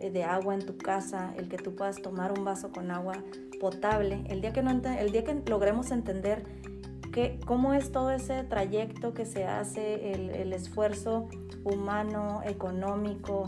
eh, 0.00 0.10
de 0.10 0.24
agua 0.24 0.54
en 0.54 0.66
tu 0.66 0.76
casa, 0.76 1.32
el 1.38 1.48
que 1.48 1.56
tú 1.56 1.76
puedas 1.76 2.02
tomar 2.02 2.36
un 2.36 2.44
vaso 2.44 2.72
con 2.72 2.90
agua 2.90 3.14
potable, 3.60 4.24
el 4.26 4.40
día 4.40 4.52
que, 4.52 4.64
no 4.64 4.72
el 4.72 5.12
día 5.12 5.22
que 5.22 5.40
logremos 5.46 5.92
entender 5.92 6.42
cómo 7.44 7.74
es 7.74 7.92
todo 7.92 8.10
ese 8.10 8.44
trayecto 8.44 9.14
que 9.14 9.26
se 9.26 9.44
hace, 9.44 10.12
el, 10.12 10.30
el 10.30 10.52
esfuerzo 10.52 11.28
humano, 11.64 12.40
económico, 12.44 13.46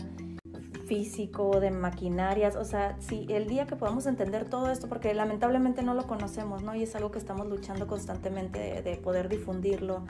físico, 0.85 1.59
de 1.59 1.71
maquinarias, 1.71 2.55
o 2.55 2.63
sea, 2.63 2.95
si 2.99 3.25
el 3.29 3.47
día 3.47 3.65
que 3.65 3.75
podamos 3.75 4.05
entender 4.05 4.49
todo 4.49 4.71
esto, 4.71 4.87
porque 4.87 5.13
lamentablemente 5.13 5.81
no 5.81 5.93
lo 5.93 6.07
conocemos, 6.07 6.63
¿no? 6.63 6.75
Y 6.75 6.83
es 6.83 6.95
algo 6.95 7.11
que 7.11 7.19
estamos 7.19 7.47
luchando 7.47 7.87
constantemente 7.87 8.81
de, 8.81 8.97
poder 8.97 9.27
difundirlo, 9.29 10.05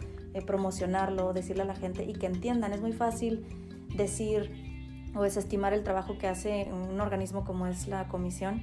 promocionarlo, 0.46 1.34
decirle 1.34 1.64
a 1.64 1.66
la 1.66 1.76
gente 1.76 2.04
y 2.04 2.14
que 2.14 2.28
entiendan. 2.28 2.74
Es 2.74 2.82
muy 2.82 2.94
fácil 2.94 3.46
decir 3.96 4.52
o 5.16 5.24
desestimar 5.24 5.74
el 5.74 5.84
trabajo 5.84 6.18
que 6.18 6.28
hace 6.28 6.70
un 6.72 7.00
organismo 7.00 7.46
como 7.46 7.68
es 7.68 7.88
la 7.88 8.08
comisión, 8.08 8.62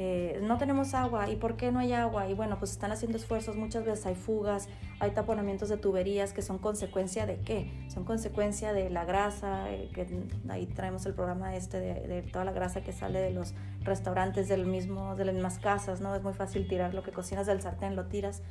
eh, 0.00 0.38
no 0.44 0.58
tenemos 0.58 0.94
agua, 0.94 1.28
¿y 1.28 1.34
por 1.34 1.56
qué 1.56 1.72
no 1.72 1.80
hay 1.80 1.92
agua? 1.92 2.28
Y 2.28 2.34
bueno, 2.34 2.60
pues 2.60 2.70
están 2.70 2.92
haciendo 2.92 3.18
esfuerzos, 3.18 3.56
muchas 3.56 3.84
veces 3.84 4.06
hay 4.06 4.14
fugas, 4.14 4.68
hay 5.00 5.10
taponamientos 5.10 5.68
de 5.68 5.76
tuberías 5.76 6.32
que 6.32 6.40
son 6.40 6.58
consecuencia 6.58 7.26
de 7.26 7.40
qué? 7.40 7.72
Son 7.88 8.04
consecuencia 8.04 8.72
de 8.72 8.90
la 8.90 9.04
grasa, 9.04 9.68
eh, 9.72 9.88
que 9.92 10.06
ahí 10.50 10.66
traemos 10.66 11.04
el 11.04 11.14
programa 11.14 11.56
este 11.56 11.80
de, 11.80 12.22
toda 12.22 12.44
la 12.44 12.52
grasa 12.52 12.82
que 12.82 12.92
sale 12.92 13.18
de 13.18 13.32
los 13.32 13.54
restaurantes 13.82 14.46
del 14.48 14.66
mismo, 14.66 15.16
de 15.16 15.24
las 15.24 15.34
mismas 15.34 15.58
casas, 15.58 16.00
¿no? 16.00 16.14
Es 16.14 16.22
muy 16.22 16.32
fácil 16.32 16.68
tirar 16.68 16.94
lo 16.94 17.02
que 17.02 17.10
cocinas 17.10 17.48
del 17.48 17.60
sartén, 17.60 17.96
lo 17.96 18.06
tiras. 18.06 18.42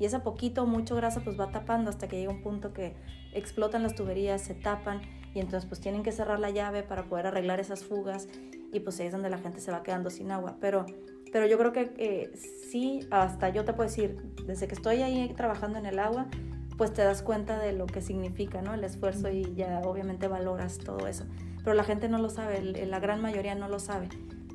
Y 0.00 0.06
ese 0.06 0.18
poquito 0.18 0.66
mucho 0.66 0.96
grasa 0.96 1.20
pues 1.20 1.38
va 1.38 1.52
tapando 1.52 1.88
hasta 1.88 2.08
que 2.08 2.18
llega 2.18 2.32
un 2.32 2.42
punto 2.42 2.72
que 2.72 2.96
explotan 3.32 3.84
las 3.84 3.94
tuberías, 3.94 4.42
se 4.42 4.54
tapan 4.54 5.02
y 5.36 5.40
entonces 5.40 5.68
pues 5.68 5.82
tienen 5.82 6.02
que 6.02 6.12
cerrar 6.12 6.40
la 6.40 6.48
llave 6.48 6.82
para 6.82 7.04
poder 7.04 7.26
arreglar 7.26 7.60
esas 7.60 7.84
fugas 7.84 8.26
y 8.72 8.80
pues 8.80 8.98
ahí 9.00 9.08
es 9.08 9.12
donde 9.12 9.28
la 9.28 9.36
gente 9.36 9.60
se 9.60 9.70
va 9.70 9.82
quedando 9.82 10.08
sin 10.08 10.30
agua. 10.30 10.56
Pero, 10.62 10.86
pero 11.30 11.44
yo 11.46 11.58
creo 11.58 11.72
que 11.72 11.92
eh, 11.98 12.32
sí, 12.70 13.00
hasta 13.10 13.50
yo 13.50 13.66
te 13.66 13.74
puedo 13.74 13.86
decir, 13.86 14.16
desde 14.46 14.66
que 14.66 14.74
estoy 14.74 15.02
ahí 15.02 15.30
trabajando 15.36 15.78
en 15.78 15.84
el 15.84 15.98
agua, 15.98 16.28
pues 16.78 16.94
te 16.94 17.02
das 17.02 17.20
cuenta 17.20 17.58
de 17.58 17.74
lo 17.74 17.84
que 17.84 18.00
significa, 18.00 18.62
¿no? 18.62 18.72
El 18.72 18.82
esfuerzo 18.82 19.28
y 19.28 19.54
ya 19.54 19.82
obviamente 19.84 20.26
valoras 20.26 20.78
todo 20.78 21.06
eso. 21.06 21.26
Pero 21.58 21.74
la 21.74 21.84
gente 21.84 22.08
no 22.08 22.16
lo 22.16 22.30
sabe, 22.30 22.62
la 22.62 22.98
gran 22.98 23.20
mayoría 23.20 23.54
no 23.54 23.68
lo 23.68 23.78
sabe. 23.78 24.08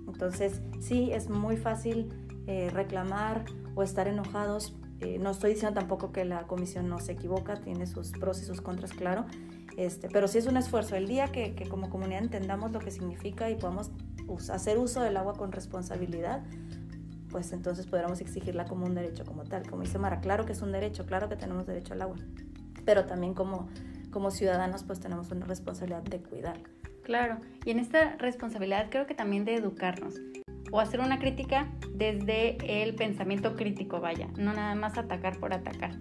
Entonces 0.08 0.62
sí, 0.80 1.12
es 1.12 1.30
muy 1.30 1.58
fácil 1.58 2.10
eh, 2.48 2.72
reclamar 2.74 3.46
o 3.76 3.84
estar 3.84 4.08
enojados. 4.08 4.76
Eh, 5.02 5.18
no 5.20 5.32
estoy 5.32 5.54
diciendo 5.54 5.80
tampoco 5.80 6.12
que 6.12 6.26
la 6.26 6.44
comisión 6.44 6.88
no 6.88 7.00
se 7.00 7.14
equivoca, 7.14 7.60
tiene 7.60 7.88
sus 7.88 8.12
pros 8.12 8.42
y 8.42 8.46
sus 8.46 8.62
contras, 8.62 8.94
claro, 8.94 9.26
este, 9.76 10.10
pero 10.10 10.28
sí 10.28 10.38
es 10.38 10.46
un 10.46 10.58
esfuerzo. 10.58 10.96
El 10.96 11.08
día 11.08 11.28
que, 11.28 11.56
que, 11.56 11.68
como 11.68 11.90
comunidad 11.90 12.22
entendamos 12.22 12.72
lo 12.72 12.80
que 12.80 12.92
significa 12.92 13.50
y 13.50 13.56
podamos 13.56 13.92
hacer 14.52 14.78
uso 14.78 15.02
del 15.02 15.18
agua 15.18 15.34
con 15.34 15.52
responsabilidad, 15.52 16.44
pues 17.32 17.52
entonces 17.52 17.88
podríamos 17.88 18.22
exigirla 18.22 18.66
como 18.66 18.86
un 18.86 18.94
derecho 18.94 19.26
como 19.26 19.44
tal. 19.44 19.68
Como 19.68 19.82
dice 19.82 19.98
Mara, 19.98 20.20
claro 20.20 20.46
que 20.46 20.52
es 20.52 20.62
un 20.62 20.72
derecho, 20.72 21.06
claro 21.06 21.30
que 21.30 21.36
tenemos 21.36 21.66
derecho 21.66 21.94
al 21.94 22.04
agua, 22.04 22.18
pero 22.86 23.06
también 23.06 23.34
como, 23.34 23.70
como 24.12 24.30
ciudadanos 24.30 24.84
pues 24.84 25.00
tenemos 25.00 25.32
una 25.32 25.48
responsabilidad 25.48 26.04
de 26.04 26.20
cuidarla. 26.22 26.70
Claro, 27.04 27.40
y 27.66 27.72
en 27.72 27.80
esta 27.80 28.16
responsabilidad 28.18 28.90
creo 28.92 29.08
que 29.08 29.16
también 29.16 29.46
de 29.46 29.56
educarnos 29.56 30.14
o 30.72 30.80
hacer 30.80 31.00
una 31.00 31.20
crítica 31.20 31.68
desde 31.94 32.84
el 32.84 32.96
pensamiento 32.96 33.56
crítico, 33.56 34.00
vaya, 34.00 34.28
no 34.38 34.54
nada 34.54 34.74
más 34.76 34.98
atacar 34.98 35.38
por 35.38 35.54
atacar. 35.54 35.92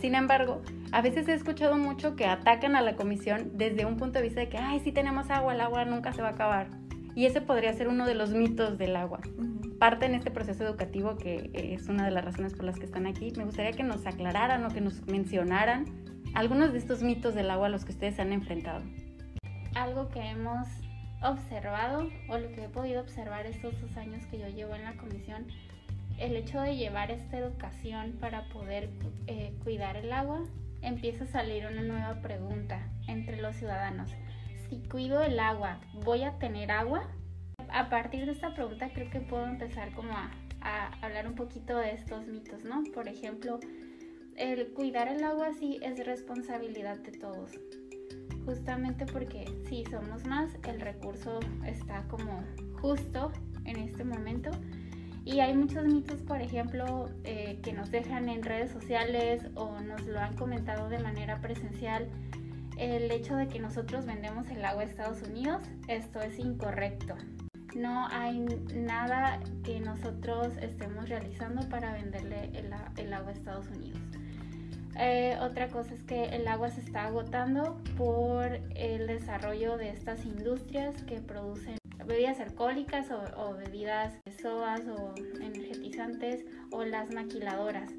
Sin 0.00 0.16
embargo, 0.16 0.62
a 0.90 1.00
veces 1.00 1.28
he 1.28 1.32
escuchado 1.32 1.78
mucho 1.78 2.16
que 2.16 2.26
atacan 2.26 2.74
a 2.74 2.82
la 2.82 2.96
comisión 2.96 3.52
desde 3.54 3.86
un 3.86 3.96
punto 3.96 4.18
de 4.18 4.24
vista 4.24 4.40
de 4.40 4.48
que, 4.48 4.58
ay, 4.58 4.80
si 4.80 4.90
tenemos 4.90 5.30
agua, 5.30 5.54
el 5.54 5.60
agua 5.60 5.84
nunca 5.84 6.12
se 6.12 6.22
va 6.22 6.28
a 6.28 6.32
acabar. 6.32 6.68
Y 7.14 7.26
ese 7.26 7.40
podría 7.40 7.72
ser 7.72 7.88
uno 7.88 8.06
de 8.06 8.14
los 8.14 8.30
mitos 8.30 8.78
del 8.78 8.96
agua. 8.96 9.20
Parte 9.78 10.06
en 10.06 10.14
este 10.14 10.30
proceso 10.30 10.64
educativo, 10.64 11.16
que 11.16 11.50
es 11.54 11.88
una 11.88 12.04
de 12.04 12.10
las 12.10 12.24
razones 12.24 12.54
por 12.54 12.64
las 12.64 12.78
que 12.78 12.84
están 12.84 13.06
aquí, 13.06 13.32
me 13.36 13.44
gustaría 13.44 13.72
que 13.72 13.82
nos 13.82 14.06
aclararan 14.06 14.64
o 14.64 14.68
que 14.70 14.80
nos 14.80 15.06
mencionaran 15.06 15.84
algunos 16.34 16.72
de 16.72 16.78
estos 16.78 17.02
mitos 17.02 17.34
del 17.34 17.50
agua 17.50 17.66
a 17.66 17.70
los 17.70 17.84
que 17.84 17.92
ustedes 17.92 18.16
se 18.16 18.22
han 18.22 18.32
enfrentado. 18.32 18.82
Algo 19.74 20.08
que 20.08 20.20
hemos 20.20 20.66
observado 21.22 22.10
o 22.28 22.38
lo 22.38 22.52
que 22.52 22.64
he 22.64 22.68
podido 22.68 23.00
observar 23.00 23.46
estos 23.46 23.80
dos 23.80 23.96
años 23.96 24.24
que 24.26 24.38
yo 24.38 24.48
llevo 24.48 24.74
en 24.74 24.84
la 24.84 24.96
comisión 24.96 25.46
el 26.20 26.36
hecho 26.36 26.60
de 26.60 26.76
llevar 26.76 27.10
esta 27.10 27.38
educación 27.38 28.12
para 28.20 28.44
poder 28.50 28.90
eh, 29.26 29.54
cuidar 29.64 29.96
el 29.96 30.12
agua, 30.12 30.44
empieza 30.82 31.24
a 31.24 31.26
salir 31.26 31.66
una 31.66 31.82
nueva 31.82 32.20
pregunta 32.20 32.86
entre 33.08 33.40
los 33.40 33.56
ciudadanos. 33.56 34.10
Si 34.68 34.76
cuido 34.88 35.22
el 35.22 35.40
agua, 35.40 35.80
¿voy 36.04 36.22
a 36.22 36.38
tener 36.38 36.70
agua? 36.70 37.08
A 37.72 37.88
partir 37.88 38.26
de 38.26 38.32
esta 38.32 38.54
pregunta 38.54 38.90
creo 38.92 39.10
que 39.10 39.20
puedo 39.20 39.46
empezar 39.46 39.92
como 39.94 40.12
a, 40.12 40.30
hablar 41.00 41.26
un 41.26 41.34
poquito 41.34 41.78
de 41.78 41.92
estos 41.92 42.26
mitos, 42.26 42.64
¿no? 42.64 42.84
Por 42.92 43.08
ejemplo, 43.08 43.58
el 44.36 44.74
cuidar 44.74 45.08
el 45.08 45.24
agua 45.24 45.54
sí 45.58 45.80
es 45.80 46.04
responsabilidad 46.04 46.98
de 46.98 47.12
todos. 47.12 47.58
Justamente 48.50 49.06
porque 49.06 49.44
si 49.68 49.84
somos 49.84 50.26
más, 50.26 50.50
el 50.66 50.80
recurso 50.80 51.38
está 51.64 52.02
como 52.08 52.42
justo 52.80 53.30
en 53.64 53.76
este 53.76 54.02
momento 54.02 54.50
y 55.24 55.38
hay 55.38 55.54
muchos 55.54 55.84
mitos, 55.84 56.20
por 56.22 56.42
ejemplo, 56.42 57.08
eh, 57.22 57.60
que 57.62 57.72
nos 57.72 57.92
dejan 57.92 58.28
en 58.28 58.42
redes 58.42 58.72
sociales 58.72 59.46
o 59.54 59.78
nos 59.78 60.04
lo 60.04 60.18
han 60.18 60.34
comentado 60.34 60.88
de 60.88 60.98
manera 60.98 61.40
presencial. 61.40 62.08
El 62.76 63.12
hecho 63.12 63.36
de 63.36 63.46
que 63.46 63.60
nosotros 63.60 64.04
vendemos 64.04 64.48
el 64.48 64.64
agua 64.64 64.82
a 64.82 64.86
Estados 64.86 65.22
Unidos, 65.22 65.62
esto 65.86 66.20
es 66.20 66.36
incorrecto. 66.40 67.14
No 67.76 68.08
hay 68.08 68.40
nada 68.74 69.38
que 69.62 69.78
nosotros 69.78 70.48
estemos 70.60 71.08
realizando 71.08 71.68
para 71.68 71.92
venderle 71.92 72.50
el, 72.96 73.12
agua 73.12 73.28
a 73.28 73.32
Estados 73.32 73.68
Unidos. 73.68 74.00
Eh, 74.98 75.36
otra 75.40 75.68
cosa 75.68 75.94
es 75.94 76.02
que 76.02 76.24
el 76.24 76.46
agua 76.48 76.70
se 76.70 76.80
está 76.80 77.06
agotando 77.06 77.80
por 77.96 78.46
el 78.74 79.06
desarrollo 79.06 79.76
de 79.76 79.90
estas 79.90 80.24
industrias 80.24 81.02
que 81.04 81.20
producen 81.20 81.78
bebidas 82.06 82.40
alcohólicas 82.40 83.06
o, 83.10 83.54
bebidas 83.54 84.14
sodas 84.42 84.82
o 84.88 85.14
energetizantes 85.40 86.44
o 86.72 86.84
las 86.84 87.12
maquiladoras. 87.14 87.92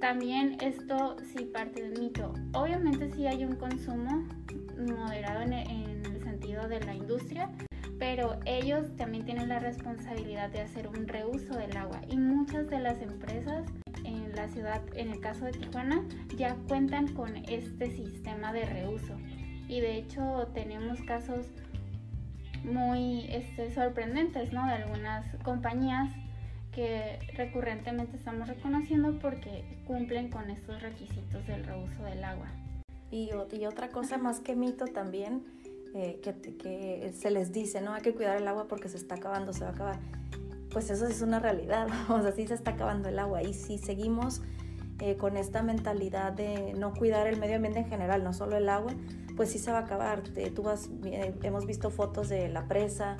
También 0.00 0.58
esto 0.60 1.16
sí 1.32 1.46
parte 1.46 1.82
del 1.82 1.98
mito. 1.98 2.34
Obviamente 2.52 3.10
sí 3.12 3.26
hay 3.26 3.44
un 3.44 3.56
consumo 3.56 4.28
moderado 4.76 5.40
en, 5.40 5.54
en 5.54 6.06
el 6.06 6.22
sentido 6.22 6.68
de 6.68 6.80
la 6.80 6.94
industria, 6.94 7.50
pero 7.98 8.38
ellos 8.44 8.94
también 8.96 9.24
tienen 9.24 9.48
la 9.48 9.60
responsabilidad 9.60 10.50
de 10.50 10.60
hacer 10.60 10.88
un 10.88 11.08
reuso 11.08 11.56
del 11.56 11.74
agua 11.76 12.02
y 12.08 12.18
muchas 12.18 12.68
de 12.68 12.80
las 12.80 13.00
empresas 13.00 13.64
la 14.34 14.48
ciudad, 14.48 14.82
en 14.94 15.10
el 15.10 15.20
caso 15.20 15.44
de 15.44 15.52
Tijuana, 15.52 16.02
ya 16.36 16.56
cuentan 16.68 17.14
con 17.14 17.36
este 17.36 17.90
sistema 17.90 18.52
de 18.52 18.64
reuso 18.66 19.16
y 19.68 19.80
de 19.80 19.96
hecho 19.96 20.48
tenemos 20.54 21.00
casos 21.02 21.46
muy 22.64 23.26
este, 23.30 23.72
sorprendentes, 23.72 24.52
¿no? 24.52 24.66
De 24.66 24.72
algunas 24.72 25.24
compañías 25.42 26.14
que 26.72 27.18
recurrentemente 27.34 28.16
estamos 28.16 28.48
reconociendo 28.48 29.18
porque 29.20 29.64
cumplen 29.86 30.30
con 30.30 30.50
estos 30.50 30.82
requisitos 30.82 31.46
del 31.46 31.64
reuso 31.64 32.02
del 32.02 32.24
agua. 32.24 32.48
Y, 33.10 33.30
otra 33.32 33.88
cosa 33.90 34.18
más 34.18 34.40
que 34.40 34.56
mito 34.56 34.86
también, 34.86 35.44
eh, 35.94 36.20
que, 36.20 36.34
que, 36.56 37.12
se 37.14 37.30
les 37.30 37.52
dice, 37.52 37.80
¿no? 37.80 37.94
Hay 37.94 38.02
que 38.02 38.12
cuidar 38.12 38.38
el 38.38 38.48
agua 38.48 38.66
porque 38.66 38.88
se 38.88 38.96
está 38.96 39.14
acabando, 39.14 39.52
se 39.52 39.62
va 39.62 39.70
a 39.70 39.72
acabar. 39.72 40.00
Pues 40.74 40.90
eso 40.90 41.06
es 41.06 41.22
una 41.22 41.38
realidad, 41.38 41.86
o 42.10 42.20
sea, 42.20 42.32
sí 42.32 42.46
se 42.46 42.54
está 42.54 42.72
acabando 42.72 43.08
el 43.08 43.18
agua. 43.18 43.42
Y 43.42 43.54
si 43.54 43.78
seguimos 43.78 44.42
eh, 44.98 45.16
con 45.16 45.36
esta 45.36 45.62
mentalidad 45.62 46.32
de 46.32 46.74
no 46.74 46.92
cuidar 46.92 47.28
el 47.28 47.38
medio 47.38 47.56
ambiente 47.56 47.78
en 47.78 47.86
general, 47.86 48.24
no 48.24 48.32
solo 48.32 48.56
el 48.56 48.68
agua, 48.68 48.92
pues 49.36 49.50
sí 49.50 49.60
se 49.60 49.70
va 49.70 49.78
a 49.78 49.82
acabar. 49.82 50.22
Tú 50.54 50.62
vas, 50.64 50.90
eh, 51.04 51.32
hemos 51.44 51.64
visto 51.64 51.90
fotos 51.90 52.28
de 52.28 52.48
la 52.48 52.66
presa 52.66 53.16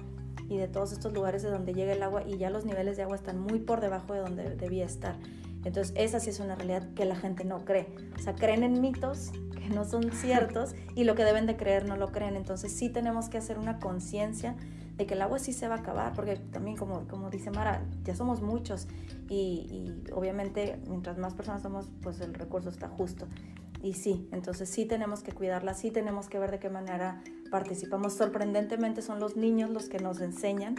y 0.48 0.58
de 0.58 0.66
todos 0.66 0.92
estos 0.92 1.12
lugares 1.12 1.42
de 1.42 1.50
donde 1.50 1.74
llega 1.74 1.92
el 1.92 2.02
agua 2.02 2.24
y 2.26 2.38
ya 2.38 2.50
los 2.50 2.64
niveles 2.64 2.96
de 2.96 3.04
agua 3.04 3.14
están 3.14 3.38
muy 3.38 3.60
por 3.60 3.80
debajo 3.80 4.12
de 4.14 4.20
donde 4.20 4.56
debía 4.56 4.84
estar. 4.84 5.16
Entonces 5.64 5.94
esa 5.96 6.18
sí 6.18 6.30
es 6.30 6.40
una 6.40 6.56
realidad 6.56 6.92
que 6.94 7.04
la 7.04 7.14
gente 7.14 7.44
no 7.44 7.64
cree. 7.64 7.86
O 8.16 8.18
sea, 8.18 8.34
creen 8.34 8.64
en 8.64 8.80
mitos 8.80 9.30
que 9.52 9.68
no 9.68 9.84
son 9.84 10.10
ciertos 10.10 10.74
y 10.96 11.04
lo 11.04 11.14
que 11.14 11.24
deben 11.24 11.46
de 11.46 11.56
creer 11.56 11.86
no 11.86 11.96
lo 11.96 12.10
creen. 12.10 12.34
Entonces 12.34 12.72
sí 12.72 12.90
tenemos 12.90 13.28
que 13.28 13.38
hacer 13.38 13.58
una 13.58 13.78
conciencia 13.78 14.56
de 14.96 15.06
que 15.06 15.14
el 15.14 15.22
agua 15.22 15.38
sí 15.38 15.52
se 15.52 15.68
va 15.68 15.76
a 15.76 15.78
acabar, 15.78 16.12
porque 16.14 16.36
también 16.36 16.76
como, 16.76 17.06
como 17.08 17.30
dice 17.30 17.50
Mara, 17.50 17.84
ya 18.04 18.14
somos 18.14 18.42
muchos 18.42 18.86
y, 19.28 19.66
y 20.06 20.12
obviamente 20.12 20.80
mientras 20.88 21.18
más 21.18 21.34
personas 21.34 21.62
somos, 21.62 21.90
pues 22.02 22.20
el 22.20 22.34
recurso 22.34 22.68
está 22.68 22.88
justo. 22.88 23.26
Y 23.82 23.92
sí, 23.92 24.28
entonces 24.32 24.70
sí 24.70 24.86
tenemos 24.86 25.22
que 25.22 25.32
cuidarla, 25.32 25.74
sí 25.74 25.90
tenemos 25.90 26.28
que 26.28 26.38
ver 26.38 26.50
de 26.50 26.58
qué 26.58 26.70
manera 26.70 27.22
participamos. 27.50 28.14
Sorprendentemente 28.14 29.02
son 29.02 29.20
los 29.20 29.36
niños 29.36 29.68
los 29.70 29.90
que 29.90 29.98
nos 29.98 30.20
enseñan, 30.22 30.76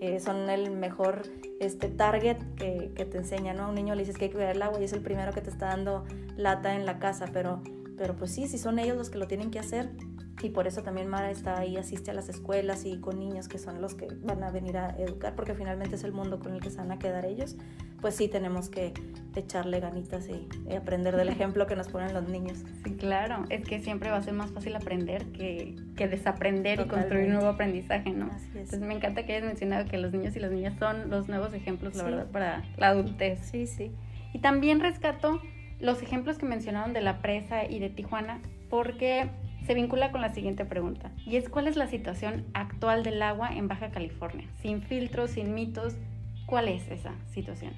eh, 0.00 0.20
son 0.20 0.48
el 0.48 0.70
mejor 0.70 1.22
este, 1.60 1.88
target 1.88 2.38
que, 2.56 2.92
que, 2.94 3.04
te 3.04 3.18
enseñan, 3.18 3.58
¿no? 3.58 3.64
A 3.64 3.68
un 3.68 3.74
niño 3.74 3.94
le 3.94 4.02
dices 4.02 4.16
que 4.16 4.26
hay 4.26 4.30
que 4.30 4.36
cuidar 4.36 4.56
el 4.56 4.62
agua 4.62 4.80
y 4.80 4.84
es 4.84 4.92
el 4.92 5.02
primero 5.02 5.32
que 5.32 5.42
te 5.42 5.50
está 5.50 5.66
dando 5.66 6.04
lata 6.36 6.74
en 6.74 6.86
la 6.86 6.98
casa, 6.98 7.26
pero, 7.32 7.62
pero 7.96 8.16
pues 8.16 8.30
sí, 8.30 8.48
si 8.48 8.58
son 8.58 8.78
ellos 8.78 8.96
los 8.96 9.10
que 9.10 9.18
lo 9.18 9.26
tienen 9.26 9.50
que 9.50 9.58
hacer, 9.58 9.90
y 10.42 10.50
por 10.50 10.66
eso 10.66 10.82
también 10.82 11.08
Mara 11.08 11.30
está 11.30 11.58
ahí, 11.58 11.76
asiste 11.76 12.10
a 12.10 12.14
las 12.14 12.28
escuelas 12.28 12.84
y 12.84 12.98
con 12.98 13.18
niños 13.18 13.48
que 13.48 13.58
son 13.58 13.80
los 13.80 13.94
que 13.94 14.08
van 14.22 14.42
a 14.44 14.50
venir 14.50 14.76
a 14.76 14.90
educar, 14.98 15.34
porque 15.34 15.54
finalmente 15.54 15.96
es 15.96 16.04
el 16.04 16.12
mundo 16.12 16.38
con 16.38 16.52
el 16.54 16.60
que 16.60 16.70
se 16.70 16.76
van 16.76 16.92
a 16.92 16.98
quedar 16.98 17.24
ellos, 17.24 17.56
pues 18.00 18.14
sí 18.16 18.28
tenemos 18.28 18.68
que 18.68 18.92
echarle 19.34 19.80
ganitas 19.80 20.28
y, 20.28 20.46
aprender 20.74 21.16
del 21.16 21.28
ejemplo 21.28 21.66
que 21.66 21.74
nos 21.74 21.88
ponen 21.88 22.12
los 22.12 22.28
niños. 22.28 22.64
Sí, 22.84 22.92
claro, 22.92 23.44
es 23.48 23.66
que 23.66 23.80
siempre 23.80 24.10
va 24.10 24.18
a 24.18 24.22
ser 24.22 24.34
más 24.34 24.50
fácil 24.52 24.76
aprender 24.76 25.24
que, 25.26 25.74
que 25.96 26.06
desaprender 26.06 26.80
y 26.80 26.84
construir 26.84 27.28
nuevo 27.28 27.48
aprendizaje, 27.48 28.10
¿no? 28.10 28.26
Así 28.26 28.46
es. 28.48 28.56
Entonces 28.56 28.80
me 28.80 28.94
encanta 28.94 29.24
que 29.24 29.34
hayas 29.34 29.46
mencionado 29.46 29.86
que 29.86 29.96
los 29.96 30.12
niños 30.12 30.36
y 30.36 30.40
las 30.40 30.50
niñas 30.50 30.78
son 30.78 31.08
los 31.08 31.28
nuevos 31.28 31.54
ejemplos, 31.54 31.94
la 31.94 32.04
verdad, 32.04 32.26
para 32.30 32.64
la 32.76 32.88
adultez. 32.88 33.40
Sí, 33.40 33.66
sí. 33.66 33.90
Y 34.34 34.40
también 34.40 34.80
rescato 34.80 35.40
los 35.80 36.02
ejemplos 36.02 36.38
que 36.38 36.46
mencionaron 36.46 36.92
de 36.92 37.00
la 37.00 37.20
presa 37.20 37.64
y 37.64 37.78
de 37.78 37.90
Tijuana, 37.90 38.40
porque 38.68 39.30
se 39.66 39.74
vincula 39.74 40.12
con 40.12 40.20
la 40.20 40.32
siguiente 40.32 40.64
pregunta, 40.64 41.10
y 41.24 41.36
es 41.36 41.48
cuál 41.48 41.66
es 41.66 41.76
la 41.76 41.88
situación 41.88 42.44
actual 42.54 43.02
del 43.02 43.20
agua 43.20 43.50
en 43.52 43.66
Baja 43.66 43.90
California, 43.90 44.46
sin 44.62 44.80
filtros, 44.80 45.32
sin 45.32 45.54
mitos, 45.54 45.96
¿cuál 46.46 46.68
es 46.68 46.88
esa 46.88 47.12
situación? 47.32 47.74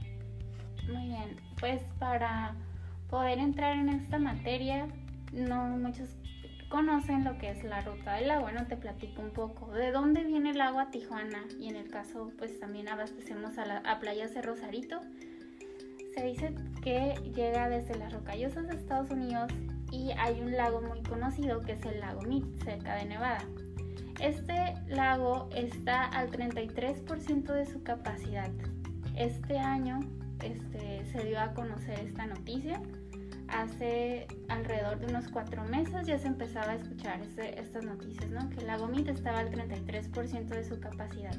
Muy 0.92 1.07
bien, 1.07 1.37
pues 1.59 1.83
para 1.99 2.54
poder 3.09 3.38
entrar 3.38 3.76
en 3.78 3.88
esta 3.88 4.18
materia, 4.18 4.87
no 5.33 5.64
muchos 5.78 6.11
conocen 6.68 7.25
lo 7.25 7.38
que 7.38 7.50
es 7.50 7.64
la 7.64 7.80
ruta 7.80 8.16
del 8.16 8.30
agua, 8.30 8.52
no 8.52 8.66
te 8.66 8.76
platico 8.76 9.23
un 9.23 9.30
poco 9.30 9.73
de 9.73 9.90
dónde 9.90 10.25
viene 10.25 10.50
el 10.50 10.61
agua 10.61 10.83
a 10.83 10.90
Tijuana 10.90 11.45
y 11.59 11.68
en 11.68 11.76
el 11.76 11.88
caso 11.88 12.30
pues 12.37 12.61
también 12.61 12.88
abastecemos 12.88 13.57
a, 13.57 13.64
la, 13.64 13.78
a 13.78 13.99
Playas 13.99 14.35
de 14.35 14.42
Rosarito. 14.42 15.00
Se 16.14 16.23
dice 16.25 16.54
que 16.83 17.14
llega 17.35 17.71
desde 17.71 17.97
las 17.97 18.12
rocallosas 18.12 18.68
de 18.68 18.76
Estados 18.76 19.11
Unidos 19.11 19.50
y 19.90 20.11
hay 20.12 20.40
un 20.40 20.52
lago 20.52 20.80
muy 20.80 21.02
conocido 21.02 21.61
que 21.61 21.73
es 21.73 21.85
el 21.85 22.00
lago 22.00 22.23
Mead, 22.23 22.45
cerca 22.64 22.97
de 22.97 23.07
Nevada. 23.07 23.45
Este 24.21 24.75
lago 24.88 25.49
está 25.54 26.04
al 26.04 26.30
33% 26.30 27.52
de 27.52 27.66
su 27.66 27.83
capacidad. 27.83 28.50
Este 29.16 29.59
año 29.59 30.00
este, 30.42 31.04
se 31.07 31.25
dio 31.25 31.40
a 31.40 31.54
conocer 31.54 31.99
esta 32.00 32.26
noticia. 32.26 32.80
Hace 33.49 34.26
alrededor 34.49 34.99
de 34.99 35.07
unos 35.07 35.28
cuatro 35.28 35.64
meses 35.64 36.07
ya 36.07 36.18
se 36.18 36.26
empezaba 36.26 36.73
a 36.73 36.75
escuchar 36.75 37.21
estas 37.38 37.85
noticias, 37.85 38.30
¿no? 38.30 38.50
Que 38.50 38.59
el 38.59 38.66
lago 38.66 38.88
Mead 38.88 39.09
estaba 39.09 39.38
al 39.38 39.50
33% 39.50 40.49
de 40.49 40.64
su 40.64 40.80
capacidad 40.80 41.35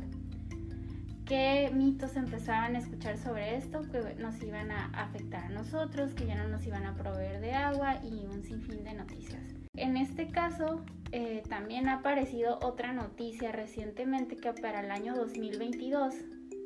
qué 1.29 1.69
mitos 1.71 2.15
empezaban 2.15 2.75
a 2.75 2.79
escuchar 2.79 3.15
sobre 3.19 3.55
esto, 3.55 3.83
que 3.91 4.15
nos 4.15 4.41
iban 4.41 4.71
a 4.71 4.86
afectar 4.88 5.43
a 5.43 5.50
nosotros, 5.50 6.15
que 6.15 6.25
ya 6.25 6.36
no 6.36 6.48
nos 6.48 6.65
iban 6.65 6.88
a 6.88 6.95
proveer 6.95 7.39
de 7.39 7.53
agua 7.53 8.00
y 8.03 8.25
un 8.25 8.43
sinfín 8.43 8.83
de 8.83 8.95
noticias. 8.95 9.39
En 9.75 9.95
este 9.95 10.27
caso, 10.27 10.83
eh, 11.12 11.43
también 11.48 11.88
ha 11.88 11.98
aparecido 11.98 12.57
otra 12.63 12.93
noticia 12.93 13.51
recientemente 13.51 14.38
que 14.38 14.53
para 14.53 14.81
el 14.81 14.89
año 14.89 15.15
2022 15.15 16.15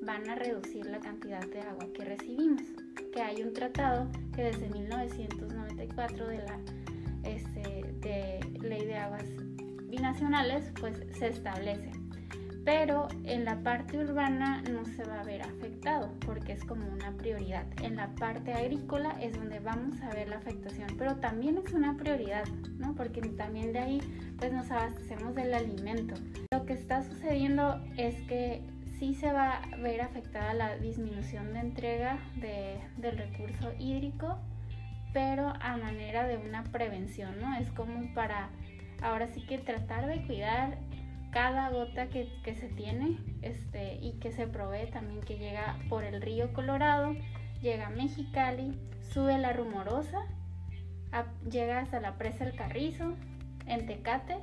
van 0.03 0.29
a 0.29 0.35
reducir 0.35 0.85
la 0.85 0.99
cantidad 0.99 1.45
de 1.45 1.59
agua 1.59 1.85
que 1.93 2.05
recibimos, 2.05 2.63
que 3.13 3.21
hay 3.21 3.43
un 3.43 3.51
tratado 3.51 4.09
que 4.33 4.43
desde 4.43 4.69
1994 4.69 6.27
de 6.27 6.37
la 6.37 6.59
este, 7.23 7.83
de 7.99 8.39
ley 8.61 8.85
de 8.85 8.95
aguas 8.95 9.25
binacionales 9.89 10.71
pues 10.79 11.01
se 11.17 11.27
establece 11.27 12.02
pero 12.65 13.07
en 13.25 13.45
la 13.45 13.57
parte 13.61 13.97
urbana 13.97 14.61
no 14.71 14.85
se 14.85 15.03
va 15.03 15.19
a 15.19 15.23
ver 15.23 15.41
afectado 15.41 16.09
porque 16.25 16.53
es 16.53 16.63
como 16.63 16.87
una 16.87 17.11
prioridad. 17.11 17.65
En 17.81 17.97
la 17.97 18.07
parte 18.15 18.53
agrícola 18.53 19.15
es 19.21 19.33
donde 19.33 19.59
vamos 19.59 20.01
a 20.01 20.13
ver 20.13 20.29
la 20.29 20.37
afectación, 20.37 20.87
pero 20.97 21.17
también 21.17 21.57
es 21.57 21.73
una 21.73 21.97
prioridad, 21.97 22.45
¿no? 22.77 22.95
Porque 22.95 23.21
también 23.21 23.73
de 23.73 23.79
ahí 23.79 24.01
pues 24.37 24.53
nos 24.53 24.71
abastecemos 24.71 25.35
del 25.35 25.53
alimento. 25.53 26.15
Lo 26.51 26.65
que 26.65 26.73
está 26.73 27.03
sucediendo 27.03 27.81
es 27.97 28.15
que 28.27 28.61
sí 28.97 29.13
se 29.13 29.33
va 29.33 29.57
a 29.57 29.75
ver 29.77 30.01
afectada 30.01 30.53
la 30.53 30.77
disminución 30.77 31.53
de 31.53 31.59
entrega 31.59 32.19
del 32.37 33.17
recurso 33.17 33.73
hídrico, 33.77 34.37
pero 35.11 35.53
a 35.59 35.77
manera 35.77 36.25
de 36.25 36.37
una 36.37 36.63
prevención, 36.63 37.39
¿no? 37.41 37.55
Es 37.57 37.69
como 37.71 38.13
para 38.13 38.49
ahora 39.01 39.27
sí 39.27 39.41
que 39.45 39.57
tratar 39.57 40.07
de 40.07 40.25
cuidar 40.25 40.77
cada 41.33 41.69
gota 41.69 42.07
que, 42.09 42.27
se 42.55 42.69
tiene 42.69 43.17
este, 43.41 43.95
y 43.95 44.13
que 44.19 44.31
se 44.31 44.45
provee 44.47 44.89
también 44.91 45.21
que 45.21 45.37
llega 45.37 45.79
por 45.89 46.03
el 46.03 46.21
río 46.21 46.53
Colorado, 46.53 47.15
llega 47.61 47.87
a 47.87 47.89
Mexicali, 47.89 48.79
sube 49.11 49.37
la 49.39 49.51
Rumorosa, 49.51 50.27
llega 51.49 51.79
hasta 51.79 51.99
la 51.99 52.17
presa 52.17 52.45
del 52.45 52.55
Carrizo 52.55 53.15
en 53.65 53.87
Tecate 53.87 54.37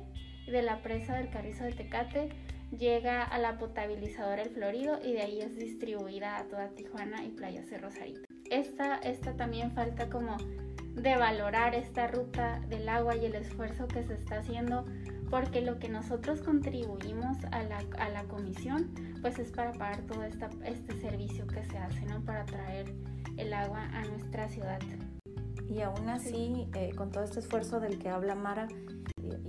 y 0.45 0.51
de 0.51 0.61
la 0.61 0.81
presa 0.81 1.15
del 1.15 1.29
Carrizo 1.29 1.63
de 1.63 1.71
Tecate 1.71 2.29
llega 2.77 3.23
a 3.23 3.37
la 3.37 3.57
potabilizadora 3.57 4.41
El 4.41 4.49
Florido 4.49 4.99
y 5.03 5.13
de 5.13 5.21
ahí 5.21 5.41
es 5.41 5.57
distribuida 5.57 6.37
a 6.37 6.43
toda 6.45 6.69
Tijuana 6.69 7.23
y 7.23 7.29
Playa 7.29 7.63
Cerro 7.63 7.89
Rosarito. 7.89 8.21
Esta, 8.49 8.97
esta 8.97 9.35
también 9.35 9.71
falta 9.71 10.09
como 10.09 10.37
de 10.37 11.15
valorar 11.15 11.73
esta 11.73 12.07
ruta 12.07 12.59
del 12.67 12.89
agua 12.89 13.15
y 13.15 13.25
el 13.25 13.35
esfuerzo 13.35 13.87
que 13.87 14.03
se 14.03 14.13
está 14.13 14.39
haciendo 14.39 14.85
porque 15.31 15.61
lo 15.61 15.79
que 15.79 15.87
nosotros 15.87 16.41
contribuimos 16.41 17.37
a 17.51 17.63
la, 17.63 17.81
a 17.97 18.09
la 18.09 18.25
comisión 18.25 18.91
pues 19.21 19.39
es 19.39 19.51
para 19.51 19.71
pagar 19.71 20.01
todo 20.01 20.23
esta, 20.23 20.49
este 20.65 20.99
servicio 20.99 21.47
que 21.47 21.63
se 21.63 21.77
hace, 21.77 22.05
¿no? 22.05 22.21
Para 22.21 22.45
traer 22.45 22.93
el 23.37 23.53
agua 23.53 23.85
a 23.93 24.03
nuestra 24.03 24.49
ciudad. 24.49 24.79
Y 25.69 25.81
aún 25.81 26.09
así, 26.09 26.67
eh, 26.75 26.91
con 26.95 27.11
todo 27.11 27.23
este 27.23 27.39
esfuerzo 27.39 27.79
del 27.79 27.97
que 27.97 28.09
habla 28.09 28.35
Mara, 28.35 28.67